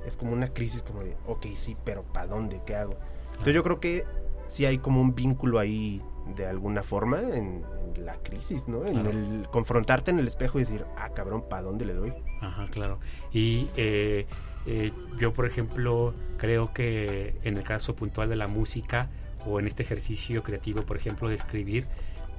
[0.06, 2.60] Es como una crisis como de, ok, sí, pero ¿para dónde?
[2.66, 2.94] ¿Qué hago?
[3.30, 4.04] Entonces yo creo que
[4.46, 6.02] sí hay como un vínculo ahí
[6.36, 7.62] de alguna forma en,
[7.96, 8.84] en la crisis, ¿no?
[8.86, 9.10] En Claro.
[9.10, 12.12] el confrontarte en el espejo y decir, ah, cabrón, ¿para dónde le doy?
[12.40, 12.98] Ajá, claro.
[13.32, 14.26] Y eh,
[14.66, 19.08] eh, yo, por ejemplo, creo que en el caso puntual de la música
[19.46, 21.86] o en este ejercicio creativo, por ejemplo, de escribir,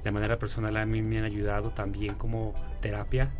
[0.02, 3.30] de manera personal a mí me han ayudado también como terapia,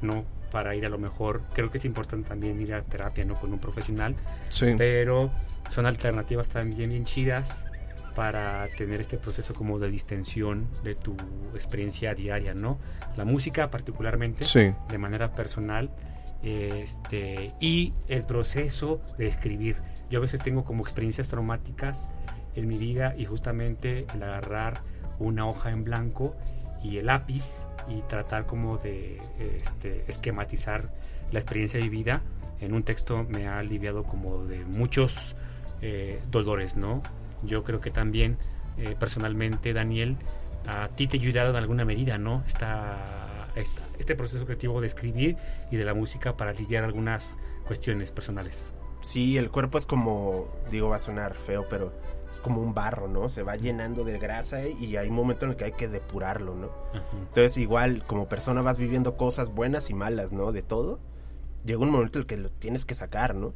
[0.00, 0.24] ¿no?
[0.50, 3.34] Para ir a lo mejor, creo que es importante también ir a terapia, ¿no?
[3.34, 4.14] Con un profesional,
[4.50, 4.74] Sí.
[4.76, 5.30] pero
[5.68, 7.66] son alternativas también bien chidas
[8.14, 11.16] para tener este proceso como de distensión de tu
[11.54, 12.78] experiencia diaria, ¿no?
[13.16, 14.74] La música particularmente, Sí.
[14.88, 15.90] de manera personal,
[16.42, 19.76] este, y el proceso de escribir.
[20.10, 22.08] Yo a veces tengo como experiencias traumáticas
[22.54, 24.80] en mi vida y justamente el agarrar
[25.18, 26.34] una hoja en blanco
[26.82, 30.90] y el lápiz y tratar como de este, esquematizar
[31.30, 32.22] la experiencia vivida
[32.60, 35.34] en un texto me ha aliviado como de muchos
[35.80, 37.02] eh, dolores, ¿no?
[37.42, 38.38] Yo creo que también
[38.78, 40.16] eh, personalmente, Daniel,
[40.66, 42.42] a ti te ha ayudado en alguna medida, ¿no?
[42.46, 45.36] Esta, esta- este proceso creativo de escribir
[45.70, 48.70] y de la música para aliviar algunas cuestiones personales.
[49.00, 51.92] Sí, el cuerpo es como, digo, va a sonar feo, pero
[52.30, 53.28] es como un barro, ¿no?
[53.28, 56.54] Se va llenando de grasa y hay un momento en el que hay que depurarlo,
[56.54, 56.70] ¿no?
[57.20, 60.52] Entonces igual como persona vas viviendo cosas buenas y malas, ¿no?
[60.52, 61.00] De todo.
[61.64, 63.52] Llega un momento en el que lo tienes que sacar, ¿no?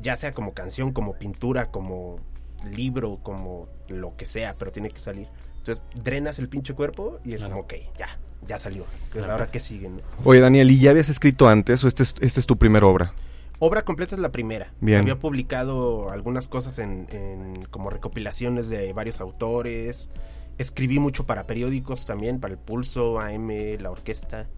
[0.00, 2.20] Ya sea como canción, como pintura, como
[2.64, 5.28] libro, como lo que sea, pero tiene que salir.
[5.58, 8.86] Entonces drenas el pinche cuerpo y es como, ok, ya, ya salió.
[9.28, 10.00] Ahora qué sigue, ¿no?
[10.24, 13.12] Oye, Daniel, ¿y ya habías escrito antes o esta es, este es tu primera obra?
[13.58, 14.72] Obra completa es la primera.
[14.80, 15.00] Bien.
[15.00, 20.08] Había publicado algunas cosas en, en como recopilaciones de varios autores.
[20.56, 24.48] Escribí mucho para periódicos también, para el Pulso, AM, La Orquesta.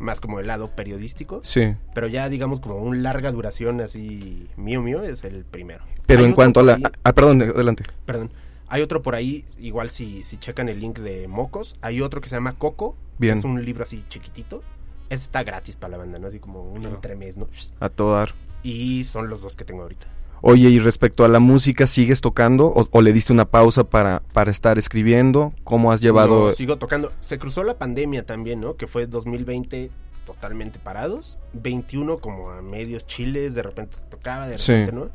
[0.00, 1.40] Más como el lado periodístico.
[1.44, 1.76] Sí.
[1.94, 5.84] Pero ya digamos como un larga duración así mío mío es el primero.
[6.06, 6.74] Pero en cuanto a la...
[6.74, 7.84] ahí- Ah, perdón, adelante.
[8.06, 8.32] Perdón.
[8.68, 12.28] Hay otro por ahí, igual si, si checan el link de Mocos, hay otro que
[12.28, 12.96] se llama Coco.
[13.18, 13.36] Bien.
[13.36, 14.62] Es un libro así chiquitito.
[15.10, 16.28] Ese está gratis para la banda, ¿no?
[16.28, 17.48] Así como un entremés, ¿no?
[17.80, 18.32] A todo dar.
[18.62, 20.06] Y son los dos que tengo ahorita.
[20.42, 24.22] Oye, y respecto a la música, ¿sigues tocando o, o le diste una pausa para,
[24.32, 25.52] para estar escribiendo?
[25.64, 26.44] ¿Cómo has llevado...?
[26.44, 27.12] No, sigo tocando.
[27.20, 28.76] Se cruzó la pandemia también, ¿no?
[28.76, 29.90] Que fue 2020
[30.24, 31.38] totalmente parados.
[31.54, 34.72] 21 como a medios chiles, de repente tocaba, de Sí.
[34.72, 35.10] repente, ¿no?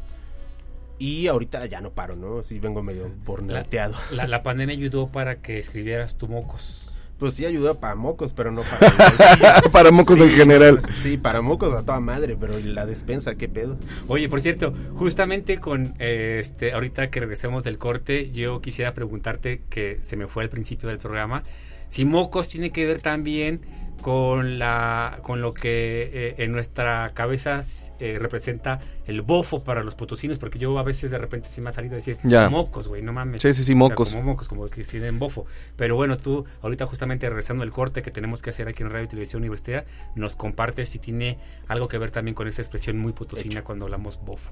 [0.98, 2.42] Y ahorita ya no paro, ¿no?
[2.44, 3.96] Sí vengo medio bornateado.
[4.12, 6.85] La, la pandemia ayudó para que escribieras tu mocos.
[7.18, 9.62] Pues sí ayudó para mocos, pero no para...
[9.72, 10.82] Para mocos en general.
[10.94, 13.78] Sí, para mocos a toda madre, pero ¿y la despensa qué pedo?
[14.08, 19.62] Oye, por cierto, justamente con eh, este, ahorita que regresemos del corte, yo quisiera preguntarte
[19.70, 21.44] que se me fue al principio del programa,
[21.88, 23.62] si mocos tiene que ver también
[24.06, 27.60] con la con lo que eh, en nuestra cabeza
[28.00, 31.70] eh, representa el bofo para los potosinos, porque yo a veces de repente se me
[31.70, 32.48] ha salido a decir Ya.
[32.48, 33.42] mocos, güey, no mames.
[33.42, 34.12] Sí, sí, sí, O sea, mocos.
[34.12, 35.48] como mocos, como que tienen bofo.
[35.76, 39.06] Pero bueno, tú ahorita justamente regresando al corte que tenemos que hacer aquí en Radio
[39.06, 43.12] y Televisión Universidad, nos compartes si tiene algo que ver también con esa expresión muy
[43.14, 44.52] potosina cuando hablamos bofo.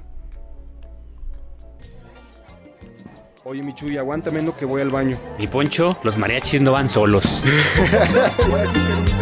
[3.46, 5.16] Oye, Michuy, aguántame en lo que voy al baño.
[5.38, 7.24] Mi Poncho, los mariachis no van solos.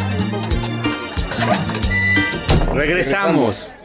[2.74, 3.76] Regresamos.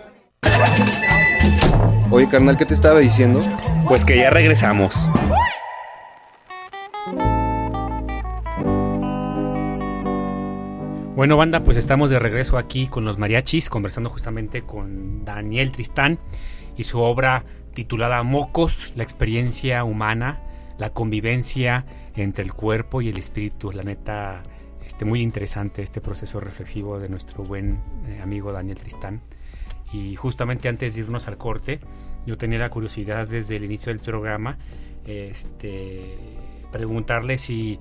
[2.10, 3.40] Oye, carnal, ¿qué te estaba diciendo?
[3.88, 4.94] Pues que ya regresamos.
[11.16, 16.18] Bueno, banda, pues estamos de regreso aquí con los mariachis, conversando justamente con Daniel Tristán
[16.76, 17.44] y su obra
[17.74, 20.40] titulada Mocos, la experiencia humana,
[20.78, 23.72] la convivencia entre el cuerpo y el espíritu.
[23.72, 24.42] La neta,
[24.86, 29.20] este, muy interesante este proceso reflexivo de nuestro buen eh, amigo Daniel Tristán.
[29.92, 31.80] Y justamente antes de irnos al corte,
[32.24, 34.58] yo tenía la curiosidad desde el inicio del programa,
[35.04, 36.16] este,
[36.70, 37.78] preguntarle si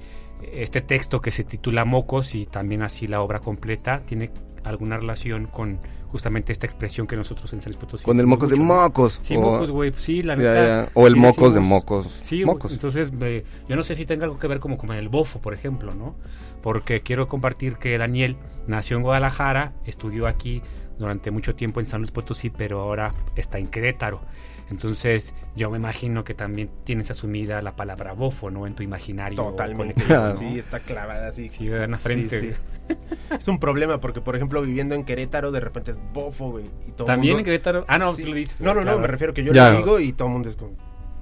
[0.52, 4.32] este texto que se titula Mocos y también así la obra completa tiene
[4.66, 5.80] alguna relación con
[6.12, 9.20] justamente esta expresión que nosotros en San Luis Potosí Con el mocos de mocos.
[9.22, 9.94] Sí, o- mocos, güey.
[9.98, 10.68] Sí, la Ya, neta.
[10.86, 10.90] ya.
[10.94, 12.20] O el sí mocos de mocos.
[12.22, 12.72] Sí, mocos.
[12.74, 15.54] entonces me- yo no sé si tenga algo que ver como con el bofo, por
[15.54, 16.16] ejemplo, ¿no?
[16.62, 20.62] Porque quiero compartir que Daniel nació en Guadalajara, estudió aquí
[20.98, 24.22] durante mucho tiempo en San Luis Potosí, pero ahora está en Querétaro.
[24.70, 28.66] Entonces, yo me imagino que también tienes asumida la palabra bofo, ¿no?
[28.66, 29.36] En tu imaginario.
[29.38, 29.94] Totalmente.
[29.94, 30.36] colectivo, ¿no?
[30.36, 31.50] Sí, está clavada así.
[31.50, 32.40] Sí, en la frente.
[32.40, 32.96] Sí, sí.
[33.38, 36.66] es un problema porque, por ejemplo, viviendo en Querétaro, de repente es bofo, güey.
[36.88, 37.86] y todo ¿También mundo- en Querétaro?
[37.88, 38.24] Ah, no, Sí.
[38.24, 38.62] tú lo dices.
[38.62, 38.98] No, no, claro.
[38.98, 39.70] no, me refiero que yo Ya.
[39.70, 40.72] lo digo y todo el mundo es como.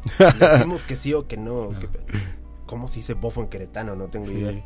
[0.40, 1.78] ¿le decimos que sí o que no.
[1.80, 2.00] ¿Qué pe-
[2.66, 3.96] ¿Cómo se dice bofo en queretano?
[3.96, 4.34] No tengo Sí.
[4.36, 4.64] idea.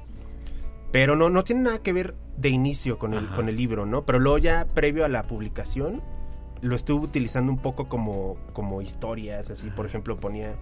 [0.91, 3.35] Pero no, no tiene nada que ver de inicio con el, Ajá.
[3.35, 4.05] con el libro, ¿no?
[4.05, 6.01] Pero luego ya previo a la publicación
[6.61, 9.69] lo estuve utilizando un poco como, como historias, así.
[9.69, 10.55] Por ejemplo, ponía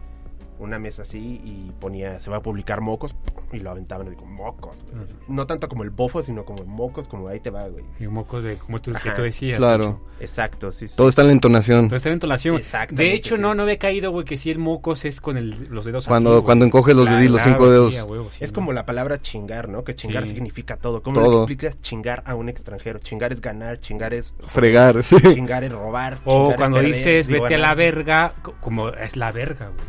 [0.59, 3.15] una mesa así y ponía, se va a publicar mocos
[3.51, 4.85] y lo aventaban y digo, mocos.
[4.91, 5.05] güey.
[5.27, 7.83] No tanto como el bofo, sino como mocos, como ahí te va, güey.
[7.99, 9.57] Y mocos de, como tú, que tú decías.
[9.57, 10.01] Claro.
[10.19, 10.95] Exacto, sí, sí.
[10.97, 11.79] Todo está en la entonación.
[11.79, 12.55] Entonces está en entonación.
[12.55, 13.41] Exactamente, De hecho, sí.
[13.41, 16.35] no, no había caído, güey, que si el mocos es con el- los dedos Cuando,
[16.37, 17.97] así, cuando encoges los Claro, deditos, los cinco dedos.
[17.97, 19.83] a huevo, sí, Es como la palabra chingar, ¿no?
[19.83, 20.33] Que chingar Sí.
[20.33, 21.03] significa todo.
[21.03, 21.37] ¿Cómo le Todo.
[21.43, 22.99] explicas chingar a un extranjero?
[22.99, 25.15] Chingar es ganar, chingar es joder, Fregar, sí.
[25.33, 26.19] chingar es robar.
[26.25, 29.31] O chingar es cuando perder, dices digo, vete a la verga, co- como es la
[29.31, 29.85] verga, güey.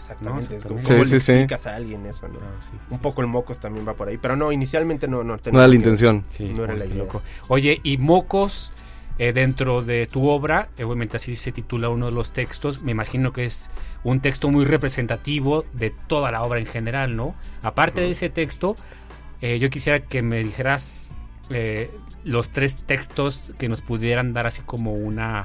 [0.00, 0.50] Exactamente.
[0.50, 0.88] No, es como, exactamente.
[0.94, 1.32] ¿Cómo Sí, le sí, sí.
[1.32, 2.38] explicas a alguien eso, no?
[2.38, 3.02] Claro, sí, sí, Un sí.
[3.02, 4.16] poco el mocos también va por ahí.
[4.18, 5.18] Pero no, inicialmente no.
[5.18, 6.24] No, No tenía era la que- intención.
[6.26, 6.96] Sí, No era la idea.
[6.96, 7.22] loco.
[7.48, 8.72] Oye, y Mocos,
[9.18, 13.32] eh, dentro de tu obra, obviamente así se titula uno de los textos, me imagino
[13.34, 13.70] que es
[14.02, 17.34] un texto muy representativo de toda la obra en general, ¿no?
[17.62, 18.76] Aparte de ese texto,
[19.42, 21.14] eh, yo quisiera que me dijeras
[21.50, 21.90] eh,
[22.24, 25.42] los tres textos que nos pudieran dar así como una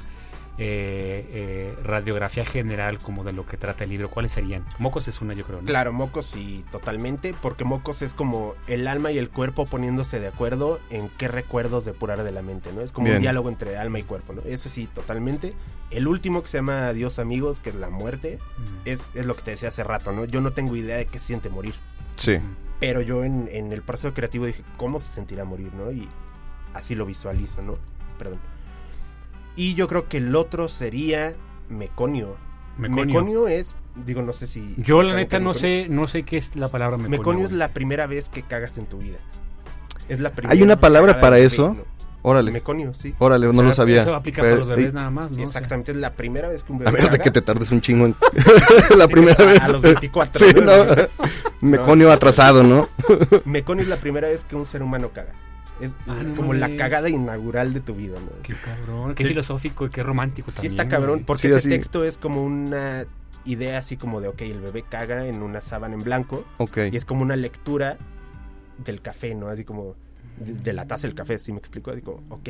[0.58, 4.64] eh, eh, radiografía general como de lo que trata el libro, ¿cuáles serían?
[4.78, 5.60] Mocos es una, yo creo.
[5.60, 5.66] ¿no?
[5.66, 10.28] Claro, Mocos sí, totalmente, porque Mocos es como el alma y el cuerpo poniéndose de
[10.28, 12.80] acuerdo en qué recuerdos depurar de la mente, ¿no?
[12.80, 13.16] Es como Bien.
[13.16, 14.42] un diálogo entre alma y cuerpo, ¿no?
[14.42, 15.52] Ese sí, totalmente.
[15.90, 18.62] El último que se llama Adiós amigos, que es la muerte, Mm.
[18.88, 20.24] es, es lo que te decía hace rato, ¿no?
[20.24, 21.74] Yo no tengo idea de qué siente morir,
[22.16, 22.38] Sí.
[22.80, 25.92] pero yo en, en el proceso creativo dije, ¿cómo se sentirá morir, no?
[25.92, 26.08] Y
[26.74, 27.74] así lo visualizo, ¿no?
[28.18, 28.40] Perdón.
[29.56, 31.34] Y yo creo que el otro sería
[31.68, 32.36] Meconio.
[32.78, 33.06] Meconio.
[33.06, 34.74] Meconio es, digo, no sé si...
[34.76, 37.18] Yo la ¿saben neta no sé, no sé qué es la palabra meconio.
[37.18, 39.16] Meconio es la primera vez que cagas en tu vida.
[40.08, 41.74] Es la primera ¿Hay una palabra para eso?
[42.22, 42.50] Órale.
[42.50, 43.14] Meconio, sí.
[43.18, 44.02] Órale, O no sea, lo sabía.
[44.02, 45.40] Eso aplica Pero- para los bebés y- nada más, ¿no?
[45.42, 47.80] Exactamente, es la primera vez que un A bebé menos de que te tardes un
[47.80, 48.14] chingo en
[48.98, 49.62] la Sí, primera a- vez.
[49.62, 50.84] a los 24, Sí, ¿no?
[50.84, 50.94] no.
[51.62, 52.88] Meconio atrasado, ¿no?
[53.44, 55.32] Meconio es la primera vez que un ser humano caga.
[55.80, 58.30] Es Ah, no como la cagada inaugural de tu vida, ¿no?
[58.42, 59.28] Qué cabrón, qué Sí.
[59.30, 60.72] filosófico y qué romántico Sí también.
[60.72, 61.24] está cabrón, güey.
[61.26, 63.06] porque Sí, ese texto es como una
[63.44, 66.78] idea así como de, ok, el bebé caga en una sábana en blanco Ok.
[66.90, 67.98] y es como una lectura
[68.84, 69.48] del café, ¿no?
[69.48, 69.94] Así como
[70.38, 71.90] de, de la taza del café, ¿sí me explico?
[71.90, 72.48] Así como, ok,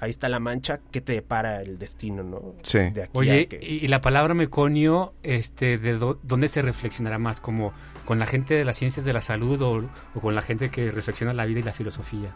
[0.00, 2.54] ahí está la mancha, ¿qué te depara el destino, no?
[2.62, 2.78] Sí.
[2.90, 3.58] De aquí Oye, a que...
[3.62, 7.40] y, y la palabra meconio, este, ¿de dó- dónde se reflexionará más?
[7.40, 7.72] ¿Como
[8.04, 10.90] con la gente de las ciencias de la salud o, o con la gente que
[10.90, 12.34] reflexiona la vida y la filosofía?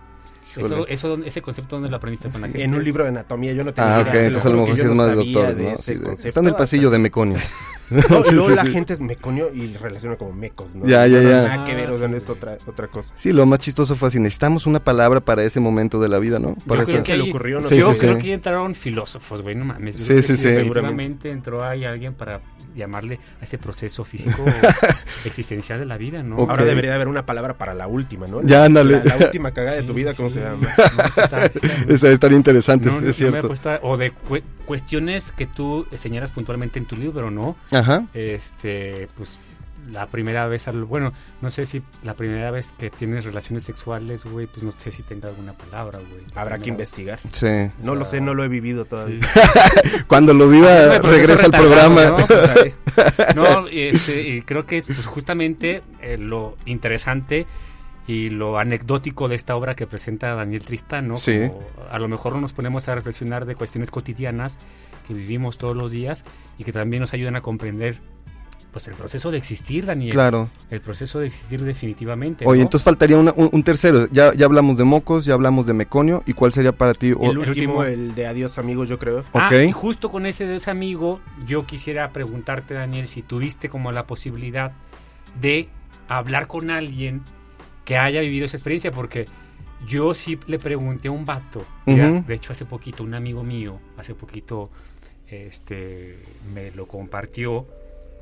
[0.56, 2.62] Eso, eso, ¿dónde- ese concepto, ¿dónde lo aprendiste con la gente?
[2.64, 4.74] En un libro de anatomía yo no tenía Ah, idea, ok, entonces a lo mejor
[4.74, 5.70] que sí es más de ¿no?
[5.70, 7.36] ese Sí, está en el pasillo de Meconio.
[7.88, 8.72] No, Sí, luego sí, la sí.
[8.72, 10.86] gente es meconio y relaciona como mecos, ¿no?
[10.88, 11.42] Ya, ya, No, ya.
[11.42, 13.14] Nada que ver, o sea, Ah, no sí, es otra, otra cosa.
[13.16, 16.40] Sí, lo más chistoso fue así, necesitamos una palabra para ese momento de la vida,
[16.40, 16.56] ¿no?
[16.66, 18.20] Para Yo creo se le ocurrió, no Sí, yo sí, creo sí.
[18.22, 19.94] que ahí entraron filósofos, güey, no mames.
[19.98, 20.48] Sí, que sí, sí.
[20.52, 22.40] Seguramente entró ahí alguien para
[22.74, 24.42] llamarle a ese proceso físico
[25.24, 26.38] existencial de la vida, ¿no?
[26.38, 28.42] Ahora debería de haber una palabra para la última, ¿no?
[28.42, 29.00] Ya, ándale.
[29.04, 30.38] La, la última cagada de tu vida, ¿cómo sí.
[30.56, 30.62] No,
[31.12, 33.52] sí está- sí está muy- Esa estaría interesante, No, es no, no cierto.
[33.82, 37.56] o de cu- cuestiones que tú señalas puntualmente en tu libro, ¿no?
[37.72, 38.04] Ajá.
[38.14, 39.38] Este, pues
[39.90, 44.48] la primera vez, bueno, no sé si la primera vez que tienes relaciones sexuales, güey,
[44.48, 46.24] pues no sé si tenga alguna palabra, güey.
[46.34, 47.20] Habrá que investigar.
[47.30, 47.70] Sí.
[47.84, 49.20] No lo sé, no lo he vivido todavía.
[50.08, 52.16] Cuando lo viva, Ah, no, regresa al programa.
[53.36, 53.60] ¿no?
[53.62, 57.46] No, y, este, y creo que es pues, justamente eh, lo interesante
[58.06, 61.16] y lo anecdótico de esta obra que presenta Daniel Tristán, ¿no?
[61.16, 61.48] Sí.
[61.50, 64.58] Como a lo mejor nos ponemos a reflexionar de cuestiones cotidianas
[65.06, 66.24] que vivimos todos los días
[66.58, 68.00] y que también nos ayudan a comprender
[68.72, 70.12] pues el proceso de existir, Daniel.
[70.12, 70.50] Claro.
[70.70, 72.44] El proceso de existir definitivamente.
[72.46, 72.64] Oye, ¿no?
[72.64, 74.06] entonces faltaría una- un, un tercero.
[74.12, 76.22] Ya, ya hablamos de Mocos, ya hablamos de Meconio.
[76.26, 77.12] ¿Y cuál sería para ti?
[77.12, 77.84] O- El último, último.
[77.84, 79.24] el de adiós amigos, yo creo.
[79.32, 79.60] Ah, ok.
[79.66, 84.06] y justo con ese de ese amigo, yo quisiera preguntarte, Daniel, si tuviste como la
[84.06, 84.72] posibilidad
[85.40, 85.70] de
[86.08, 87.22] hablar con alguien
[87.86, 89.24] que haya vivido esa experiencia, porque
[89.86, 92.24] yo sí le pregunté a un vato, Ujú.
[92.26, 94.70] de hecho hace poquito, un amigo mío, hace poquito,
[95.28, 96.18] este,
[96.52, 97.66] me lo compartió,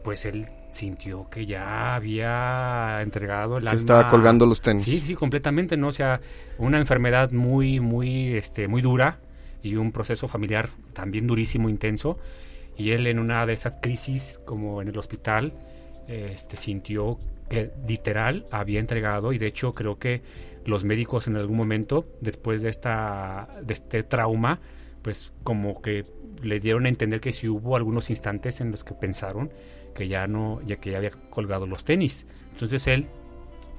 [0.05, 4.85] pues él sintió que ya había entregado alma estaba colgando los tenis.
[4.85, 5.88] Sí, sí, completamente, ¿no?
[5.88, 6.20] O sea,
[6.59, 9.18] una enfermedad muy, muy, este, muy dura
[9.62, 12.18] y un proceso familiar también durísimo, intenso.
[12.77, 15.55] Y él en una de esas crisis, como en el hospital,
[16.08, 20.22] este, sintió que literal había entregado y de hecho creo que
[20.64, 24.60] los médicos en algún momento, después de, esta, de este trauma,
[25.02, 26.04] pues como que
[26.42, 29.50] le dieron a entender que sí hubo algunos instantes en los que pensaron
[29.94, 32.26] que ya no, ya que ya había colgado los tenis.
[32.52, 33.06] Entonces él,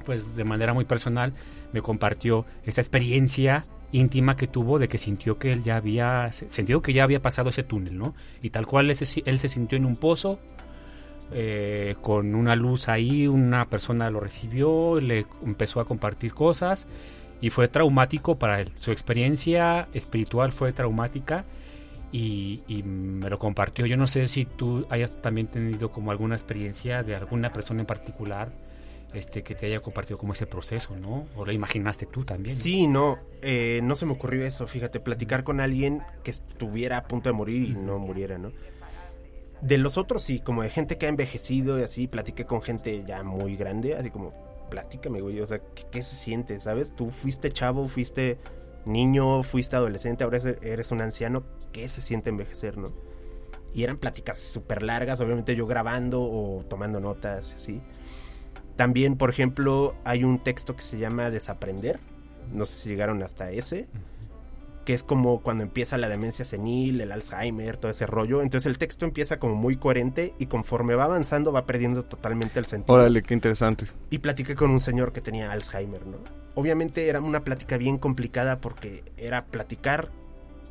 [0.06, 1.34] pues de manera muy personal,
[1.74, 6.82] me compartió esta experiencia íntima que tuvo de que sintió que él ya había sentido
[6.82, 8.16] que ya había pasado ese túnel, ¿no?
[8.42, 10.40] Y tal cual él él se sintió en un pozo
[11.32, 16.88] eh, con una luz ahí, una persona lo recibió, le empezó a compartir cosas
[17.42, 18.72] y fue traumático para él.
[18.76, 21.46] Su experiencia espiritual fue traumática
[22.12, 23.86] y, me lo compartió.
[23.86, 27.88] Yo no sé si tú hayas también tenido como alguna experiencia de alguna persona en
[27.88, 28.52] particular
[29.14, 31.26] este que te haya compartido como ese proceso, ¿no?
[31.36, 32.54] O lo imaginaste tú también.
[32.54, 37.04] Sí, no, eh, no se me ocurrió eso, fíjate, platicar con alguien que estuviera a
[37.04, 38.52] punto de morir y no muriera, ¿no?
[39.62, 43.04] De los otros sí, como de gente que ha envejecido y así, platiqué con gente
[43.06, 44.32] ya muy grande, así como,
[44.70, 46.96] platícame, güey, o sea, ¿qué, qué se siente, sabes?
[46.96, 48.38] Tú fuiste chavo, fuiste
[48.86, 52.94] niño, fuiste adolescente, ahora eres- un anciano, ¿qué se siente envejecer, no?
[53.74, 57.82] Y eran pláticas súper largas, obviamente yo grabando o tomando notas, así.
[58.76, 62.00] También, por ejemplo, hay un texto que se llama Desaprender.
[62.54, 63.88] No sé si llegaron hasta ese.
[64.86, 68.42] Que es como cuando empieza la demencia senil, el Alzheimer, todo ese rollo.
[68.42, 72.66] Entonces el texto empieza como muy coherente y conforme va avanzando va perdiendo totalmente el
[72.66, 72.94] sentido.
[72.94, 73.88] Órale, qué interesante.
[74.10, 76.18] Y platiqué con un señor que tenía Alzheimer, ¿no?
[76.54, 80.12] Obviamente era una plática bien complicada porque era platicar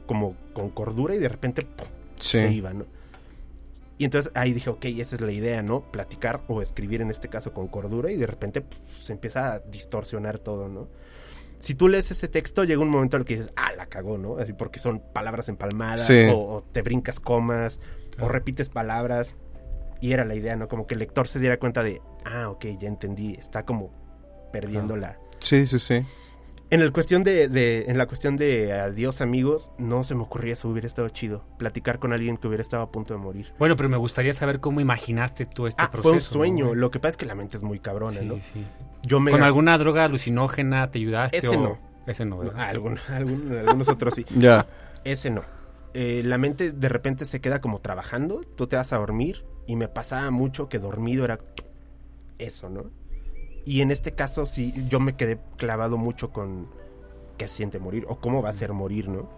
[0.06, 1.88] como con cordura y de repente ¡pum!
[2.20, 2.38] Sí.
[2.38, 2.86] se iba, ¿no?
[3.96, 5.82] Y entonces ahí dije, ok, esa es la idea, ¿no?
[5.92, 10.38] Platicar o escribir en este caso con cordura y de repente se empieza a distorsionar
[10.38, 10.88] todo, ¿no?
[11.58, 14.18] Si tú lees ese texto, llega un momento en el que dices, ah, la cagó,
[14.18, 14.38] ¿no?
[14.38, 16.24] Así porque son palabras empalmadas Sí.
[16.30, 17.80] o, o te brincas comas
[18.20, 19.36] o repites palabras.
[20.00, 20.68] Y era la idea, ¿no?
[20.68, 23.90] Como que el lector se diera cuenta de, ah, ok, ya entendí, está como
[24.52, 25.18] perdiendo la...
[25.40, 26.02] Sí, sí, sí.
[26.74, 30.54] En, el cuestión de, de- en la cuestión de adiós amigos, no se me ocurría
[30.54, 31.44] eso, hubiera estado chido.
[31.58, 33.52] Platicar con alguien que hubiera estado a punto de morir.
[33.58, 36.10] Bueno, pero me gustaría saber cómo imaginaste tú este Ah, proceso.
[36.10, 36.20] fue un ¿no?
[36.66, 36.74] sueño.
[36.74, 38.34] Lo que pasa es que la mente es muy cabrona, Sí, ¿no?
[38.40, 38.64] sí.
[39.02, 39.30] Yo me...
[39.30, 41.38] ¿Con alguna droga alucinógena te ayudaste?
[41.38, 41.78] Ese o- no.
[42.06, 42.54] Ese no, ¿verdad?
[42.58, 44.24] Ah, algún- algún- algunos otros sí.
[44.36, 44.66] Ya.
[45.04, 45.42] Ese no.
[45.94, 49.76] Eh, la mente de repente se queda como trabajando, tú te vas a dormir y
[49.76, 51.38] me pasaba mucho que dormido era
[52.38, 52.90] eso, ¿no?
[53.64, 56.68] Y en este caso sí, yo me quedé clavado mucho con
[57.38, 59.28] qué siente morir o cómo va a ser morir, ¿no?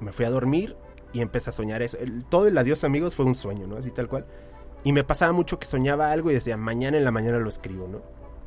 [0.00, 0.76] Me fui a dormir
[1.12, 1.96] y empecé a soñar eso.
[2.28, 3.76] Todo el adiós amigos fue un sueño, ¿no?
[3.76, 4.26] Así tal cual.
[4.84, 7.86] Y me pasaba mucho que soñaba algo y decía, mañana en la mañana lo escribo,
[7.88, 8.02] ¿no?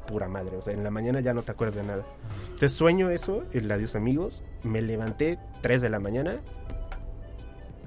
[0.06, 2.06] Pura madre, o sea, en la mañana ya no te acuerdas de nada.
[2.44, 6.42] Entonces sueño eso, el adiós amigos, me levanté 3 de la mañana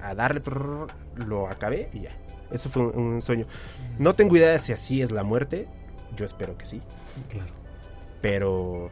[0.03, 2.17] a darle, prrr, lo acabé y ya.
[2.51, 3.47] Eso fue un, sueño.
[3.99, 5.69] No tengo idea de si así es la muerte,
[6.19, 6.83] yo espero que sí,
[7.29, 7.53] Claro.
[8.21, 8.91] pero,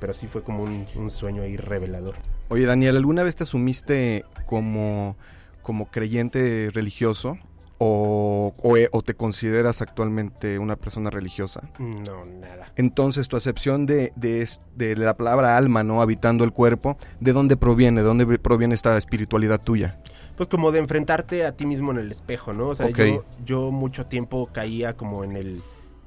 [0.00, 2.16] pero sí fue como un, un sueño ahí revelador.
[2.48, 5.16] Oye, Daniel, ¿alguna vez te asumiste como,
[5.62, 7.38] como creyente religioso?
[7.84, 11.62] O, o, eh, o te consideras actualmente una persona religiosa?
[11.80, 12.72] No, nada.
[12.76, 16.00] Entonces, tu acepción de, de, la palabra alma, ¿no?
[16.00, 18.02] Habitando el cuerpo, ¿de dónde proviene?
[18.02, 19.98] ¿De dónde proviene esta espiritualidad tuya?
[20.36, 22.68] Pues como de enfrentarte a ti mismo en el espejo, ¿no?
[22.68, 25.62] O sea, yo, yo mucho tiempo caía como en el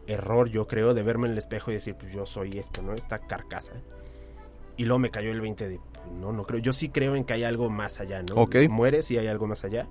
[0.07, 2.93] error, yo creo, de verme en el espejo y decir, pues yo soy esto, ¿no?
[2.93, 3.73] Esta carcasa.
[4.77, 6.59] Y luego me cayó el 20 de, pues, no, no creo.
[6.59, 8.35] Yo sí creo en que hay algo más allá, ¿no?
[8.35, 8.55] Ok.
[8.69, 9.87] Mueres y hay algo más allá.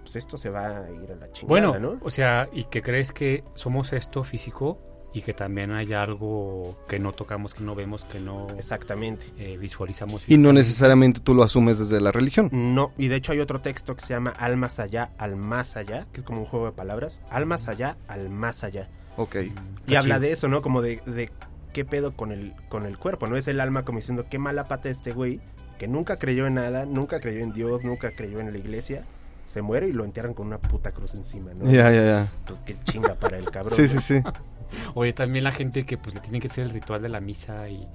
[0.00, 1.98] Pues esto se va a ir a la chingada, Bueno, ¿no?
[2.02, 4.78] o sea, y que crees que somos esto físico
[5.14, 9.24] y que también hay algo que no tocamos, que no vemos, que no Exactamente.
[9.38, 10.28] eh, visualizamos.
[10.28, 12.50] Y no necesariamente tú lo asumes desde la religión.
[12.52, 15.76] No, y de hecho hay otro texto que se llama Al más allá, al más
[15.76, 17.22] allá, que es como un juego de palabras.
[17.30, 18.90] Al más allá, al más allá.
[19.16, 19.36] Ok.
[19.86, 20.20] Y habla chido.
[20.20, 20.62] de eso, ¿no?
[20.62, 21.30] Como de, de
[21.72, 23.36] qué pedo con el, con el cuerpo, ¿no?
[23.36, 25.40] Es el alma como diciendo qué mala pata de este güey,
[25.78, 29.04] que nunca creyó en nada, nunca creyó en Dios, nunca creyó en la iglesia.
[29.46, 31.70] Se muere y lo entierran con una puta cruz encima, ¿no?
[31.70, 32.28] Ya, ya, ya.
[32.46, 33.74] Pues qué chinga para el cabrón.
[33.74, 33.88] Sí, ¿no?
[33.88, 34.22] sí, sí.
[34.94, 37.68] Oye, también la gente que pues le tiene que hacer el ritual de la misa
[37.68, 37.86] y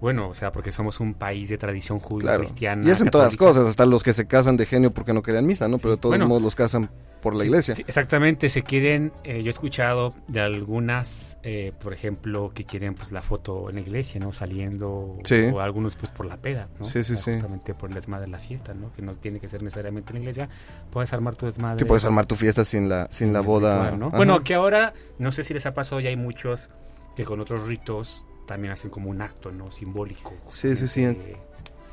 [0.00, 2.40] bueno, o sea, porque somos un país de tradición judía Claro.
[2.44, 2.86] cristiana.
[2.86, 3.58] Y hacen todas las católica.
[3.60, 5.78] cosas, hasta los que se casan de genio porque no querían misa, ¿no?
[5.78, 6.28] Pero de todos Bueno.
[6.28, 6.90] modos los casan
[7.22, 7.74] por la Sí, iglesia.
[7.74, 12.94] sí, exactamente, se quieren, eh, yo he escuchado de algunas, eh, por ejemplo, que quieren
[12.94, 14.32] pues la foto en la iglesia, ¿no?
[14.32, 15.46] Saliendo, Sí.
[15.52, 16.84] o algunos pues por la peda, ¿no?
[16.84, 17.32] Sí, sí, O sea, sí.
[17.40, 18.92] Justamente por el desmadre de la fiesta, ¿no?
[18.92, 20.48] Que no tiene que ser necesariamente en la iglesia,
[20.90, 21.78] puedes armar tu desmadre.
[21.80, 23.82] Sí, puedes armar tu fiesta sin la, sin la en boda.
[23.90, 24.10] ritual, ¿no?
[24.10, 26.68] Bueno, que ahora, no sé si les ha pasado, ya hay muchos
[27.16, 29.70] que con otros ritos también hacen como un acto, ¿no?
[29.70, 30.32] Simbólico.
[30.48, 31.04] Sí, sí, sí.
[31.04, 31.36] Eh,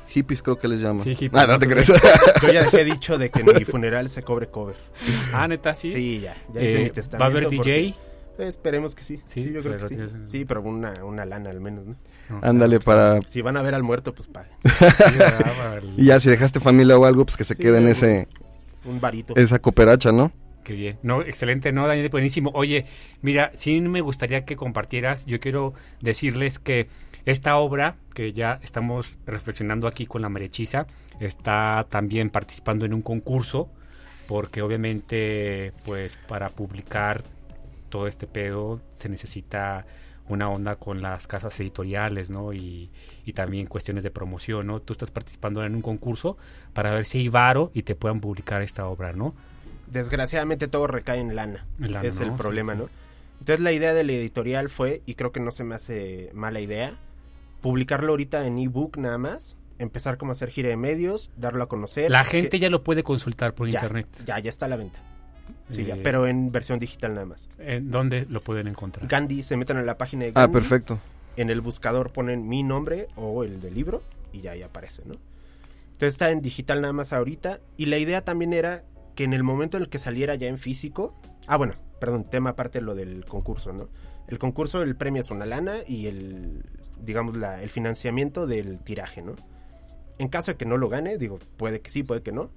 [0.08, 1.02] Hippies creo que les llaman.
[1.02, 1.86] Sí, hippies, Ah, no te crees.
[2.42, 4.76] Yo ya dejé dicho de que en mi funeral se cobre cover.
[5.32, 5.90] Ah, neta, sí.
[5.90, 6.36] Sí, ya.
[6.52, 7.18] Ya hice Eh, mi testamento.
[7.20, 7.94] ¿Va a haber porque- DJ?
[8.36, 9.20] Eh, esperemos que sí.
[9.26, 9.96] Sí, Sí, yo creo que sí.
[10.26, 11.96] Sí, pero una, una lana al menos, ¿no?
[12.28, 13.20] No, Ándale para...
[13.26, 14.52] Si van a ver al muerto, pues paguen.
[15.96, 18.28] Y ya si dejaste familia o algo, pues que se Sí, quede en ese,
[18.84, 19.34] Un varito.
[19.36, 20.32] esa cooperacha, ¿no?
[20.64, 20.98] Qué bien.
[21.02, 22.08] No, excelente, ¿no, Daniel?
[22.08, 22.50] Buenísimo.
[22.54, 22.86] Oye,
[23.20, 26.88] mira, sí me gustaría que compartieras, yo quiero decirles que
[27.26, 30.86] esta obra, que ya estamos reflexionando aquí con la Marechiza,
[31.20, 33.68] está también participando en un concurso,
[34.26, 37.24] porque obviamente, pues, para publicar
[37.90, 39.86] todo este pedo se necesita
[40.28, 42.54] una onda con las casas editoriales, ¿no?
[42.54, 42.90] Y,
[43.26, 44.80] y también cuestiones de promoción, ¿no?
[44.80, 46.38] Tú estás participando en un concurso
[46.72, 49.34] para ver si hay varo y te puedan publicar esta obra, ¿no?
[49.90, 51.66] Desgraciadamente todo recae en lana.
[51.78, 52.26] Lana, es ¿no?
[52.26, 52.78] el problema, sí.
[52.78, 52.88] ¿no?
[53.40, 56.60] Entonces la idea de la editorial fue, y creo que no se me hace mala
[56.60, 56.96] idea,
[57.60, 61.68] publicarlo ahorita en ebook nada más, empezar como a hacer gira de medios, darlo a
[61.68, 62.10] conocer.
[62.10, 64.06] La que- gente ya lo puede consultar por ya, internet.
[64.24, 65.00] Ya, ya está a la venta.
[65.70, 67.48] Sí, ya, Eh, pero en versión digital nada más.
[67.58, 69.06] ¿En dónde lo pueden encontrar?
[69.08, 70.52] Gandhi, se meten en la página de Ah, Gandhi.
[70.52, 70.98] perfecto.
[71.36, 75.14] En el buscador ponen mi nombre o el del libro y ya ahí aparece, ¿no?
[75.86, 77.60] Entonces está en digital nada más ahorita.
[77.76, 78.84] Y la idea también era
[79.14, 81.14] que en el momento en el que saliera ya en físico.
[81.46, 83.88] Ah, bueno, perdón, tema aparte lo del concurso, ¿no?
[84.26, 86.64] El concurso, el premio es una lana y el,
[87.00, 89.34] digamos, la, el financiamiento del tiraje, ¿no?
[90.18, 92.50] En caso de que no lo gane, digo, puede que sí, puede que no,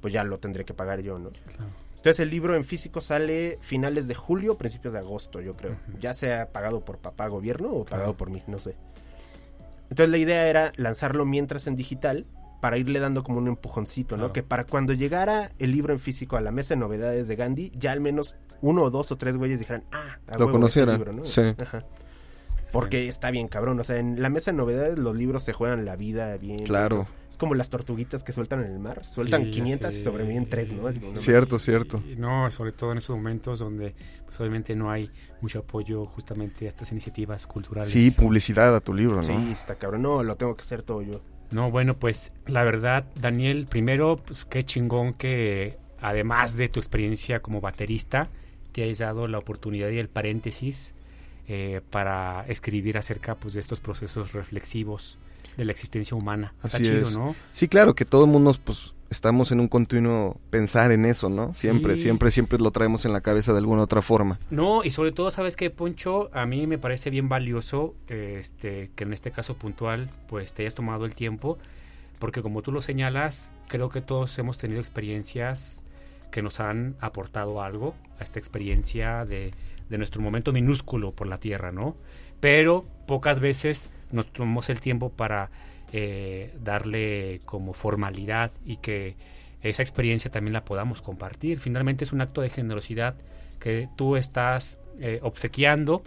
[0.00, 1.30] pues ya lo tendré que pagar yo, ¿no?
[1.96, 5.78] Entonces el libro en físico sale finales de julio, principios de agosto, yo creo.
[5.98, 8.76] Ya sea pagado por papá gobierno o pagado por mí, no sé.
[9.84, 12.26] Entonces la idea era lanzarlo mientras en digital
[12.64, 14.32] para irle dando como un empujoncito, ¿no?
[14.32, 17.70] Que para cuando llegara el libro en físico a la mesa de novedades de Gandhi,
[17.74, 21.20] ya al menos uno o dos o tres güeyes dijeran, ah, lo conocieran.
[21.24, 21.42] Sí.
[21.60, 21.84] Ajá.
[22.72, 25.84] Porque está bien cabrón, o sea, en la mesa de novedades los libros se juegan
[25.84, 26.60] la vida bien.
[26.60, 27.06] Claro.
[27.28, 30.90] Es como las tortuguitas que sueltan en el mar, sueltan 500 y sobreviven 3, ¿no?
[31.18, 32.02] cierto, cierto.
[32.16, 33.94] no, sobre todo en esos momentos donde
[34.24, 35.10] pues obviamente no hay
[35.42, 37.92] mucho apoyo justamente a estas iniciativas culturales.
[37.92, 39.22] Sí, publicidad a tu libro, ¿no?
[39.24, 40.00] Sí, está cabrón.
[40.00, 41.20] No, lo tengo que hacer todo yo.
[41.50, 47.40] No, bueno, pues la verdad, Daniel, primero, pues qué chingón que además de tu experiencia
[47.40, 48.28] como baterista,
[48.72, 50.94] te hayas dado la oportunidad y el paréntesis
[51.46, 55.18] eh, para escribir acerca pues, de estos procesos reflexivos
[55.56, 56.54] de la existencia humana.
[56.62, 57.36] Así chido, ¿no?
[57.52, 61.54] Sí, claro, que todo el mundo pues, estamos en un continuo pensar en eso, ¿no?
[61.54, 64.38] Siempre, siempre, siempre lo traemos en la cabeza de alguna otra forma.
[64.50, 66.30] No, y sobre todo, ¿sabes qué, Poncho?
[66.32, 70.74] A mí me parece bien valioso este, que en este caso puntual pues te hayas
[70.74, 71.58] tomado el tiempo,
[72.18, 75.84] porque como tú lo señalas, creo que todos hemos tenido experiencias
[76.30, 79.52] que nos han aportado algo a esta experiencia de
[79.88, 81.96] de nuestro momento minúsculo por la Tierra, ¿no?
[82.40, 85.50] Pero pocas veces nos tomamos el tiempo para
[85.96, 89.14] eh, darle como formalidad y que
[89.62, 91.60] esa experiencia también la podamos compartir.
[91.60, 93.14] Finalmente es un acto de generosidad
[93.60, 96.02] que tú estás eh, obsequiando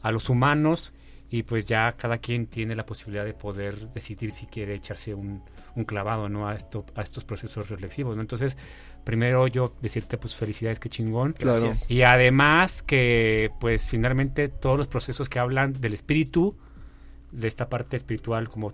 [0.00, 0.94] a los humanos
[1.28, 5.42] y pues ya cada quien tiene la posibilidad de poder decidir si quiere echarse un,
[5.74, 8.56] un clavado no a esto a estos procesos reflexivos no entonces
[9.04, 11.90] primero yo decirte pues felicidades que chingón Gracias.
[11.90, 16.56] y además que pues finalmente todos los procesos que hablan del espíritu
[17.32, 18.72] de esta parte espiritual como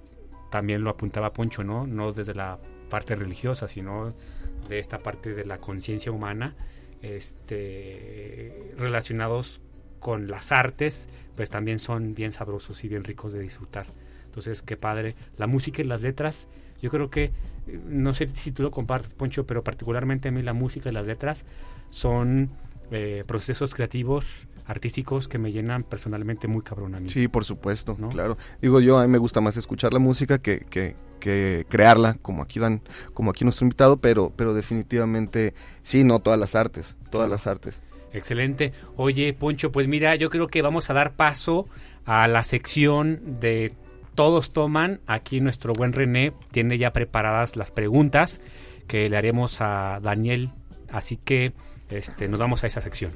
[0.53, 4.15] también lo apuntaba Poncho no no desde la parte religiosa sino
[4.69, 6.55] de esta parte de la conciencia humana
[7.03, 9.61] este relacionados
[10.03, 13.87] con las artes, pues también son bien sabrosos y bien ricos de disfrutar.
[14.25, 15.15] Entonces, qué padre.
[15.39, 16.49] La música y las letras,
[16.83, 17.31] yo creo que,
[17.87, 21.07] no sé si tú lo compartes, Poncho, pero particularmente a mí la música y las
[21.07, 21.45] letras
[21.91, 22.51] son
[22.91, 27.09] eh, procesos creativos artísticos que me llenan personalmente muy cabrón a mí.
[27.11, 28.09] Sí, por supuesto, ¿no?
[28.09, 28.37] claro.
[28.61, 32.43] Digo yo, a mí me gusta más escuchar la música que, que, que, crearla, como
[32.43, 32.83] aquí dan,
[33.15, 37.83] como aquí nuestro invitado, pero, pero definitivamente sí, no todas las artes, todas las artes.
[38.13, 38.73] Excelente.
[38.97, 41.67] Oye, Poncho, pues mira, yo creo que vamos a dar paso
[42.05, 43.73] a la sección de
[44.15, 45.01] Todos Toman.
[45.07, 48.41] Aquí nuestro buen René tiene ya preparadas las preguntas
[48.87, 50.51] que le haremos a Daniel.
[50.91, 51.55] Así que
[51.89, 53.13] este, nos vamos a esa sección.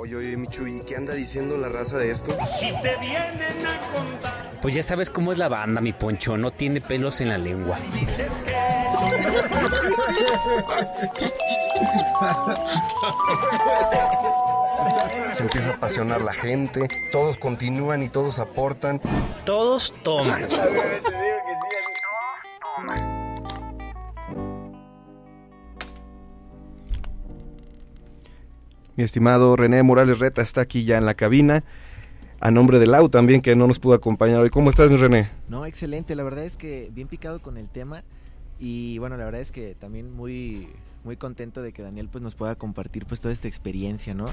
[0.00, 2.30] Oye, oye, Michu, ¿y qué anda diciendo la raza de esto?
[2.46, 4.60] Si te vienen a contar.
[4.62, 6.36] Pues ya sabes cómo es la banda, mi poncho.
[6.36, 7.80] No tiene pelos en la lengua.
[7.92, 8.54] Dices que...
[15.32, 19.00] Se empieza a apasionar la gente, todos continúan y todos aportan.
[19.44, 20.46] Todos toman.
[28.98, 31.62] Mi estimado René Morales Reta está aquí ya en la cabina.
[32.40, 34.50] A nombre de Lau también, que no nos pudo acompañar hoy.
[34.50, 35.30] ¿Cómo estás, mi René?
[35.48, 36.16] No, excelente.
[36.16, 38.02] La verdad es que bien picado con el tema.
[38.58, 40.66] Y bueno, la verdad es que también muy,
[41.04, 44.26] muy contento de que Daniel pues nos pueda compartir pues toda esta experiencia, ¿no?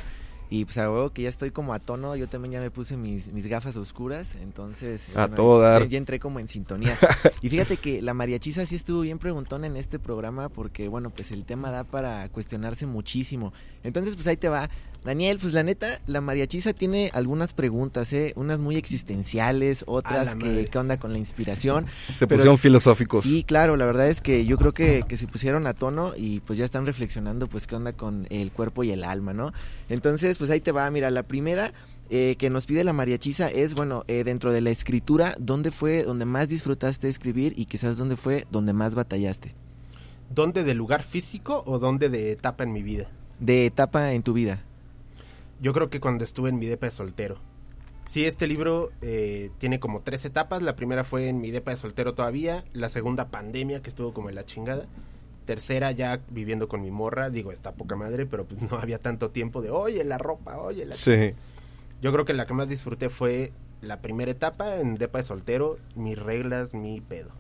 [0.50, 2.98] Y pues a huevo que ya estoy como a tono, yo también ya me puse
[2.98, 5.88] mis, mis gafas oscuras, entonces a todo dar.
[5.88, 6.98] Ya, entré como en sintonía.
[7.41, 11.32] y fíjate que la mariachisa sí estuvo bien preguntón en este programa porque bueno, pues
[11.32, 13.54] el tema da para cuestionarse muchísimo.
[13.84, 14.70] Entonces pues ahí te va.
[15.06, 18.34] Daniel, pues la neta, la mariachisa tiene algunas preguntas, ¿eh?
[18.36, 21.86] Unas muy existenciales, otras que qué onda con la inspiración.
[21.93, 23.24] Se pusieron filosóficos.
[23.24, 26.39] Sí, claro, la verdad es que yo creo que, que se pusieron a tono y
[26.39, 29.53] pues ya están reflexionando pues qué onda con el cuerpo y el alma, ¿no?
[29.89, 31.72] Entonces, pues ahí te va, mira, la primera...
[32.12, 36.03] Eh, que nos pide la mariachisa es, bueno, eh, dentro de la escritura, ¿dónde fue
[36.03, 39.56] donde más disfrutaste escribir y quizás dónde fue donde más batallaste?
[40.30, 43.10] ¿Dónde de lugar físico o dónde de etapa en mi vida?
[43.39, 44.64] De etapa en tu vida.
[45.60, 47.38] Yo creo que cuando estuve en mi depa de soltero.
[48.06, 50.62] Sí, este libro eh, tiene como tres etapas.
[50.62, 52.64] La primera fue en mi depa de soltero todavía.
[52.74, 54.86] La segunda, pandemia, que estuvo como en la chingada.
[55.45, 57.30] Tercera, ya viviendo con mi morra.
[57.30, 60.86] Digo, está poca madre, pero pues no había tanto tiempo de, oye, la ropa, oye,
[60.86, 60.95] la...
[60.95, 61.34] Sí.
[62.01, 63.51] Yo creo que la que más disfruté fue
[63.82, 65.78] la primera etapa en depa de soltero.
[65.95, 67.32] Mis reglas, mi pedo.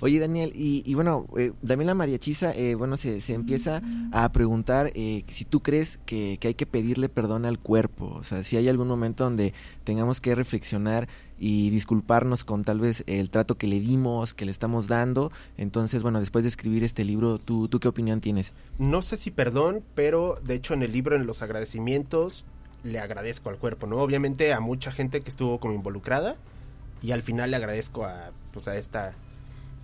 [0.00, 3.82] Oye, Daniel, y, bueno, eh, también la mariachisa, eh, bueno, se, se, empieza
[4.12, 8.24] a preguntar eh, si tú crees que, que, hay que pedirle perdón al cuerpo, o
[8.24, 13.30] sea, si hay algún momento donde tengamos que reflexionar y disculparnos con tal vez el
[13.30, 15.32] trato que le dimos, que le estamos dando.
[15.56, 18.52] Entonces, bueno, después de escribir este libro, ¿tú, tú qué opinión tienes?
[18.78, 22.44] No sé si perdón, pero de hecho en el libro, en los agradecimientos,
[22.82, 23.98] le agradezco al cuerpo, ¿no?
[23.98, 26.36] Obviamente a mucha gente que estuvo como involucrada
[27.02, 29.14] y al final le agradezco a, pues a esta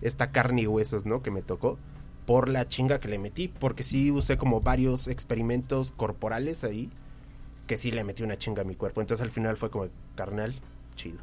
[0.03, 1.23] esta carne y huesos, ¿no?
[1.23, 1.79] Que me tocó
[2.27, 6.91] por la chinga que le metí, porque sí usé como varios experimentos corporales ahí,
[7.67, 9.01] que sí le metí una chinga a mi cuerpo.
[9.01, 10.55] Entonces al final fue como, carnal,
[10.97, 11.19] chido.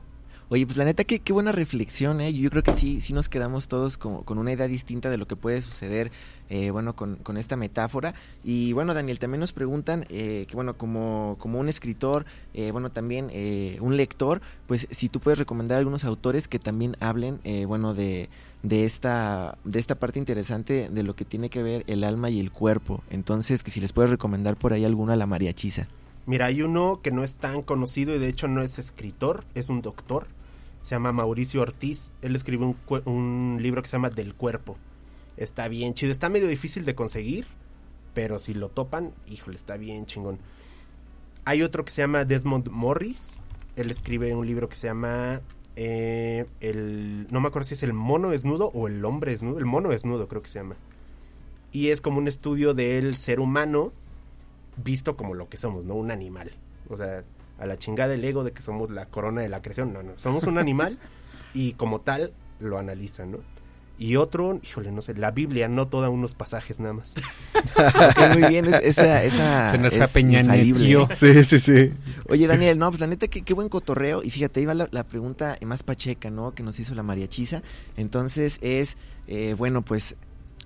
[0.50, 2.34] Oye, pues la neta, qué, qué buena reflexión, ¿eh?
[2.34, 5.28] Yo creo que sí, sí nos quedamos todos como, con una idea distinta de lo
[5.28, 6.10] que puede suceder,
[6.50, 8.14] eh, bueno, con, con, esta metáfora.
[8.46, 12.92] Y bueno, Daniel, también nos preguntan eh, que, bueno, como, como un escritor, eh, bueno,
[12.92, 17.66] también eh, un lector, pues si tú puedes recomendar algunos autores que también hablen, eh,
[17.66, 18.30] bueno, de,
[18.68, 22.40] de, esta, de esta parte interesante de lo que tiene que ver el alma y
[22.40, 23.04] el cuerpo.
[23.10, 25.88] Entonces, que si les puedes recomendar por ahí alguna la mariachiza.
[26.26, 29.70] Mira, hay uno que no es tan conocido y de hecho no es escritor, es
[29.70, 30.28] un doctor
[30.88, 32.14] se llama Mauricio Ortiz.
[32.22, 34.78] Él escribió un, un, libro que se llama Del Cuerpo.
[35.36, 36.14] Está bien chido.
[36.14, 37.46] Está medio difícil de conseguir,
[38.14, 40.40] pero si lo topan, híjole, está bien chingón.
[41.44, 43.42] Hay otro que se llama Desmond Morris.
[43.76, 45.42] Él escribe un libro que se llama
[45.80, 49.60] eh, el no me acuerdo si es el mono desnudo o el hombre desnudo.
[49.60, 50.76] El mono desnudo creo que se llama.
[51.72, 53.94] Y es como un estudio del ser humano
[54.84, 55.94] visto como lo que somos, ¿no?
[55.94, 56.52] Un animal.
[56.90, 57.24] O sea,
[57.60, 59.94] a la chingada del ego de que somos la corona de la creación.
[59.94, 60.98] No, no, somos un animal
[61.54, 63.38] y como tal lo analizan, ¿no?
[64.00, 67.16] Y otro, híjole, no sé, la Biblia, no toda unos pasajes nada más.
[68.12, 71.08] okay, muy bien, esa, esa Se nos es Peña infalible.
[71.16, 71.94] Sí, sí, sí.
[72.30, 74.22] Oye, Daniel, no, pues la neta, qué, qué buen cotorreo.
[74.22, 76.54] Y fíjate, iba la, la, pregunta más pacheca, ¿no?
[76.54, 77.64] Que nos hizo la mariachiza.
[77.96, 80.16] Entonces es, eh, bueno, pues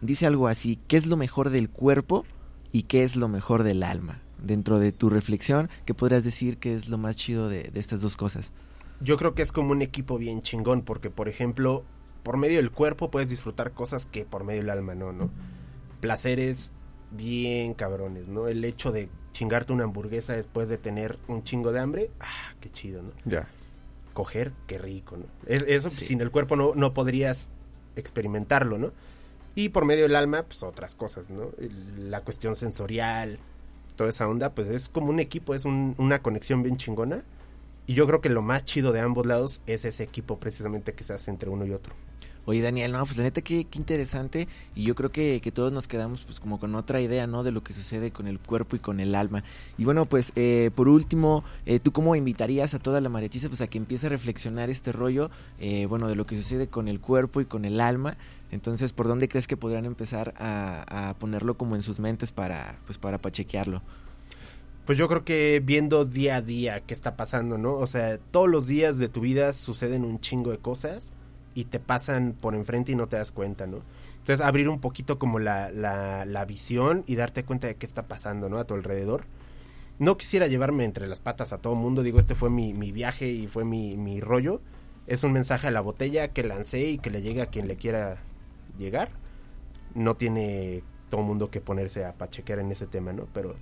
[0.01, 2.25] dice algo así, ¿qué es lo mejor del cuerpo
[2.73, 4.21] y qué es lo mejor del alma?
[4.41, 8.01] dentro de tu reflexión, ¿qué podrías decir que es lo más chido de, de, estas
[8.01, 8.51] dos cosas?
[8.99, 11.85] Yo creo que es como un equipo bien chingón, porque por ejemplo,
[12.23, 15.29] por medio del cuerpo puedes disfrutar cosas que por medio del alma no, ¿no?
[15.99, 16.71] Placeres
[17.11, 18.47] bien cabrones, ¿no?
[18.47, 22.71] El hecho de chingarte una hamburguesa después de tener un chingo de hambre, ah, qué
[22.71, 23.11] chido, ¿no?
[23.25, 23.47] Ya.
[24.13, 25.25] Coger, qué rico, ¿no?
[25.47, 26.01] Eso sí.
[26.01, 27.49] sin el cuerpo no, no podrías
[27.95, 28.91] experimentarlo, ¿no?
[29.55, 31.51] Y por medio del alma, pues otras cosas, ¿no?
[31.97, 33.39] La cuestión sensorial,
[33.95, 37.23] toda esa onda, pues es como un equipo, es un, una conexión bien chingona.
[37.87, 41.03] Y yo creo que lo más chido de ambos lados es ese equipo precisamente que
[41.03, 41.93] se hace entre uno y otro.
[42.45, 45.71] Oye Daniel, no, pues la neta qué, qué interesante y yo creo que, que, todos
[45.71, 47.43] nos quedamos pues como con otra idea, ¿no?
[47.43, 49.43] De lo que sucede con el cuerpo y con el alma.
[49.77, 53.61] Y bueno, pues eh, por último, eh, ¿tú cómo invitarías a toda la mariachiza pues
[53.61, 55.29] a que empiece a reflexionar este rollo,
[55.59, 58.17] eh, bueno, de lo que sucede con el cuerpo y con el alma?
[58.49, 62.79] Entonces, ¿por dónde crees que podrían empezar a, a ponerlo como en sus mentes para,
[62.85, 63.83] pues para pachequearlo?
[64.85, 67.75] Pues yo creo que viendo día a día qué está pasando, ¿no?
[67.75, 71.13] O sea, todos los días de tu vida suceden un chingo de cosas
[71.53, 73.81] y te pasan por enfrente y no te das cuenta, ¿no?
[74.17, 78.03] Entonces abrir un poquito como la, la, la visión y darte cuenta de qué está
[78.03, 78.57] pasando, ¿no?
[78.57, 79.25] A tu alrededor.
[79.99, 83.27] No quisiera llevarme entre las patas a todo mundo, digo, este fue mi, mi viaje
[83.27, 84.61] y fue mi, mi rollo.
[85.07, 87.75] Es un mensaje a la botella que lancé y que le llegue a quien le
[87.75, 88.17] quiera
[88.77, 89.09] llegar.
[89.93, 93.27] No tiene todo mundo que ponerse a pachequear en ese tema, ¿no?
[93.33, 93.55] Pero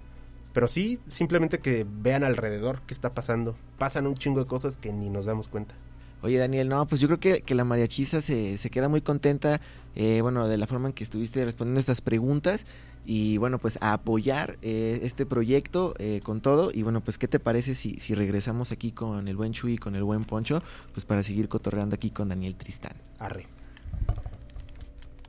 [0.53, 3.55] pero sí, simplemente que vean alrededor qué está pasando.
[3.77, 5.75] Pasan un chingo de cosas que ni nos damos cuenta.
[6.21, 9.61] Oye Daniel, no, pues yo creo que, que la mariachisa se, se queda muy contenta,
[9.95, 12.65] eh, bueno, de la forma en que estuviste respondiendo estas preguntas
[13.05, 17.27] y bueno, pues a apoyar eh, este proyecto eh, con todo y bueno, pues qué
[17.27, 20.61] te parece si, si regresamos aquí con el buen Chuy y con el buen Poncho,
[20.93, 22.93] pues para seguir cotorreando aquí con Daniel Tristán.
[23.17, 23.47] Arre.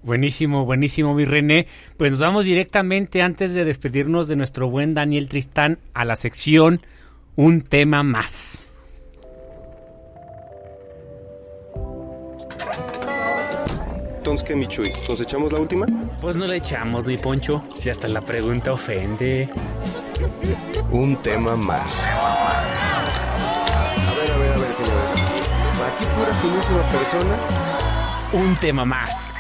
[0.03, 1.67] Buenísimo, buenísimo, mi René.
[1.97, 6.81] Pues nos vamos directamente antes de despedirnos de nuestro buen Daniel Tristán a la sección
[7.37, 8.70] Un tema más.
[14.21, 14.93] Entonces, ¿qué, Michuy?
[15.09, 15.87] ¿Nos echamos la última?
[16.21, 17.65] Pues no la echamos, mi Poncho.
[17.75, 19.49] Si hasta la pregunta ofende.
[20.91, 22.11] Un tema más.
[22.11, 22.55] A
[24.15, 25.13] ver, a ver, a ver, señores.
[25.15, 27.35] Aquí pura finísima persona.
[28.35, 29.35] Un tema más.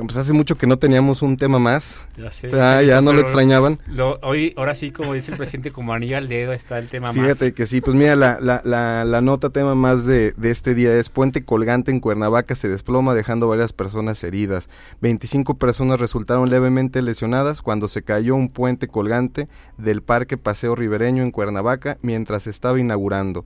[0.00, 2.00] Pues hace mucho que no teníamos un tema más.
[2.16, 2.48] Ya sé.
[2.58, 3.78] Ah, ya no lo extrañaban.
[3.86, 7.12] Lo, hoy, ahora sí, como dice el presidente, como anilla al dedo está el tema
[7.12, 7.38] Fíjate más.
[7.38, 10.74] Fíjate que sí, pues mira, la, la, la, la, nota tema más de, de este
[10.74, 14.70] día es Puente Colgante en Cuernavaca se desploma dejando varias personas heridas.
[15.02, 21.22] 25 personas resultaron levemente lesionadas cuando se cayó un puente colgante del Parque Paseo Ribereño
[21.22, 23.44] en Cuernavaca mientras se estaba inaugurando.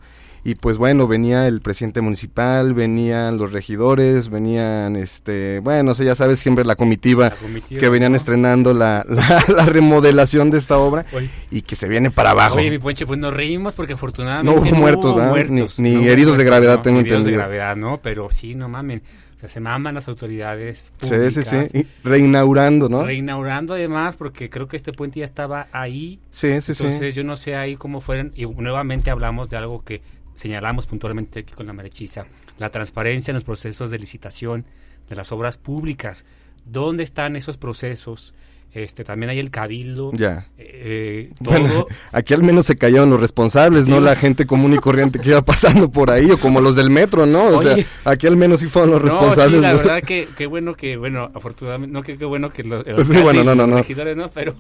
[0.49, 6.07] Y pues bueno, venía el presidente municipal, venían los regidores, venían, este, bueno, o sea,
[6.07, 8.17] ya sabes, siempre la comitiva, La comitiva, que venían ¿no?
[8.17, 11.29] estrenando la, la, la remodelación de esta obra Oye.
[11.51, 12.59] y que se viene para abajo.
[12.59, 16.07] Oye, mi Ponche, pues nos reímos porque afortunadamente No hubo muertos, muertos, Ni- ni hubo
[16.11, 17.39] heridos de gravedad, tengo heridos de entendido.
[17.49, 17.99] gravedad, ¿no?
[18.01, 19.03] Pero sí, no mamen.
[19.35, 21.35] O sea, se maman las autoridades Sí, públicas.
[21.47, 21.79] sí, sí.
[21.81, 23.05] Y reinaugurando, ¿no?
[23.05, 26.19] Reinaugurando además, porque creo que este puente ya estaba ahí.
[26.31, 26.85] Sí, sí, sí.
[26.85, 28.33] Entonces yo no sé ahí cómo fueron.
[28.35, 30.01] Y nuevamente hablamos de algo que
[30.37, 32.27] señalamos puntualmente aquí con la mariachiza,
[32.59, 34.65] la transparencia en los procesos de licitación
[35.09, 36.25] de las obras públicas.
[36.65, 38.35] ¿Dónde están esos procesos?
[38.77, 40.11] Este, también hay el cabildo.
[40.13, 40.49] Ya.
[40.59, 41.51] Eh, todo.
[41.59, 45.31] Bueno, aquí al menos se cayeron los responsables, no la gente común y corriente que
[45.31, 47.45] iba pasando por ahí, o como los del metro, ¿no?
[47.45, 47.75] O Oye.
[48.03, 49.57] sea, aquí al menos sí fueron los No, responsables.
[49.57, 49.79] sí, la ¿no?
[49.79, 53.01] verdad que, que bueno que, bueno, afortunadamente, no que qué bueno que los, el Sí,
[53.17, 53.77] alcalde bueno, no, y no, los no.
[53.79, 54.29] regidores, ¿no?
[54.29, 54.55] Pero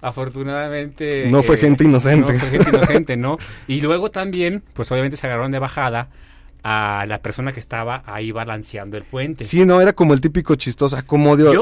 [0.00, 1.26] afortunadamente...
[1.30, 2.32] No fue gente inocente.
[2.34, 3.36] No fue gente inocente, ¿no?
[3.66, 6.08] Y luego también, pues obviamente se agarraron de bajada
[6.68, 9.44] a la persona que estaba ahí balanceando el puente.
[9.44, 10.96] Sí, no, era como el típico chistoso,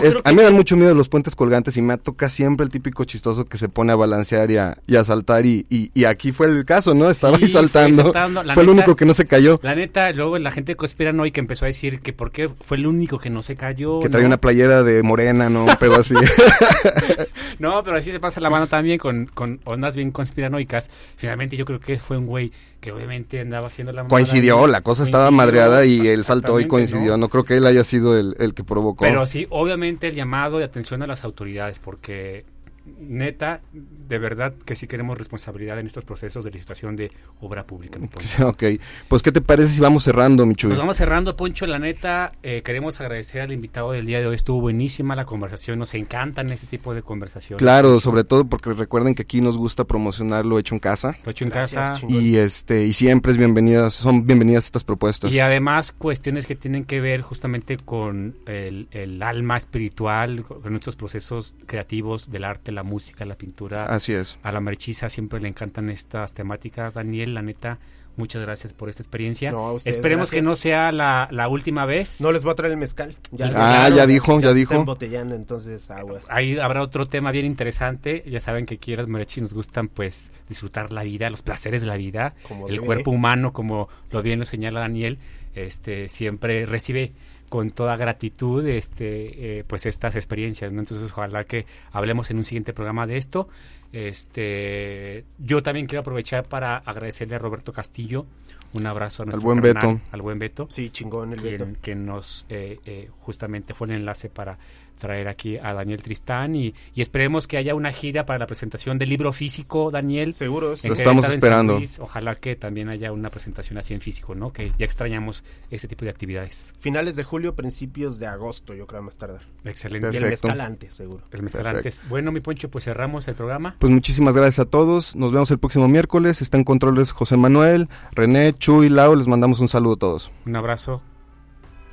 [0.01, 2.31] Es- creo que a mí me dan mucho miedo los puentes colgantes y me toca
[2.31, 5.67] siempre el típico chistoso que se pone a balancear y a, y a saltar y,
[5.69, 7.11] y, y aquí fue el caso, ¿no?
[7.11, 8.15] Estaba Sí, ahí fue saltando.
[8.55, 9.61] Fue el único que no se cayó.
[9.63, 13.19] La neta, luego la gente conspiranoica empezó a decir que por qué fue el único
[13.19, 14.01] que no se cayó.
[14.01, 14.29] Que traía ¿no?
[14.29, 15.65] una playera de morena, ¿no?
[15.67, 16.15] Un pedo así.
[17.59, 20.91] No, pero así se pasa la mano también con, con ondas bien conspiranoicas.
[21.17, 22.53] Finalmente yo creo que fue un güey
[22.85, 24.71] que obviamente andaba haciendo la coincidió, ahí.
[24.71, 27.13] la cosa estaba madreada y él saltó y coincidió.
[27.13, 27.17] ¿no?
[27.17, 27.29] ¿no?
[27.31, 29.07] creo que él haya sido el, el que provocó.
[29.07, 32.45] Pero sí, obviamente el llamado de atención a las autoridades, porque
[32.87, 37.11] neta, de verdad que sí queremos responsabilidad en estos procesos de licitación de
[37.41, 37.99] obra pública.
[38.45, 38.65] ok,
[39.09, 40.71] pues ¿qué te parece si vamos cerrando, Michuy?
[40.71, 41.67] Pues vamos cerrando, Poncho.
[41.67, 44.35] La neta, eh, queremos agradecer al invitado del día de hoy.
[44.35, 45.79] Estuvo buenísima la conversación.
[45.79, 47.59] Nos encantan este tipo de conversaciones.
[47.59, 51.17] Claro, sobre todo porque recuerden que aquí nos gusta promocionar lo hecho en casa.
[51.25, 52.01] Lo hecho en Gracias, casa.
[52.01, 52.23] chingón.
[52.23, 55.33] Y este y siempre es bienvenidas, son bienvenidas estas propuestas.
[55.33, 60.97] Y además cuestiones que tienen que ver justamente con el, el alma espiritual, con nuestros
[60.97, 63.87] procesos creativos del arte, la música, la pintura.
[63.87, 64.39] Así es.
[64.43, 66.95] A la marichiza siempre le encantan estas temáticas.
[66.95, 67.79] Daniel, la neta,
[68.17, 69.51] muchas gracias por esta experiencia.
[69.51, 72.21] No, a ustedes, Esperemos que no sea la, la última vez.
[72.21, 73.17] No les voy a traer el mezcal.
[73.33, 74.75] Ya, Ah, ya dijo, ya se dijo.
[74.75, 76.27] Embotellando, entonces aguas.
[76.31, 78.23] Ahí habrá otro tema bien interesante.
[78.27, 81.81] Ya saben que aquí a los mariachis nos gustan pues disfrutar la vida, los placeres
[81.81, 82.35] de la vida.
[82.47, 82.87] Como el debe.
[82.87, 85.19] cuerpo humano, como lo bien lo señala Daniel,
[85.55, 87.13] este siempre recibe
[87.49, 90.81] con toda gratitud este eh, pues estas experiencias, ¿no?
[90.81, 93.49] Entonces ojalá que hablemos en un siguiente programa de esto.
[93.93, 98.27] Este yo también quiero aprovechar para agradecerle a Roberto Castillo.
[98.75, 100.01] Un abrazo a nuestro buen carnal, Beto.
[100.13, 101.65] al buen Beto Sí, chingón el Beto.
[101.65, 104.59] quien, que nos eh, eh, justamente fue el enlace para
[104.99, 108.97] traer aquí a Daniel Tristán y, y esperemos que haya una gira para la presentación
[108.97, 110.33] del libro físico, Daniel.
[110.33, 110.69] Seguro.
[110.69, 111.79] Lo estamos Querétaro, esperando.
[111.79, 111.99] Luis.
[111.99, 114.53] Ojalá que también haya una presentación así en físico, ¿no?
[114.53, 116.73] Que ya extrañamos ese tipo de actividades.
[116.79, 119.41] Finales de julio, principios de agosto, yo creo más tardar.
[119.65, 120.07] Excelente.
[120.13, 120.47] Y el Perfecto.
[120.47, 121.25] mezcal antes, seguro.
[121.33, 122.09] El mezcal antes.
[122.09, 123.75] Bueno, mi Poncho, pues cerramos el programa.
[123.81, 125.17] Pues muchísimas gracias a todos.
[125.17, 126.41] Nos vemos el próximo miércoles.
[126.41, 129.15] Está en controles José Manuel, René, Chuy, Lau.
[129.15, 130.33] Les mandamos un saludo a todos.
[130.47, 131.03] Un abrazo.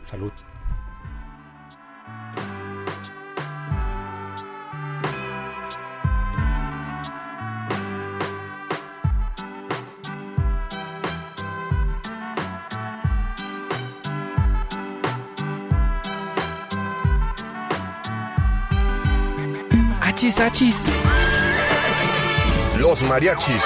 [0.06, 0.32] Salud.
[20.00, 20.90] Achis, achis.
[22.78, 23.66] Los mariachis.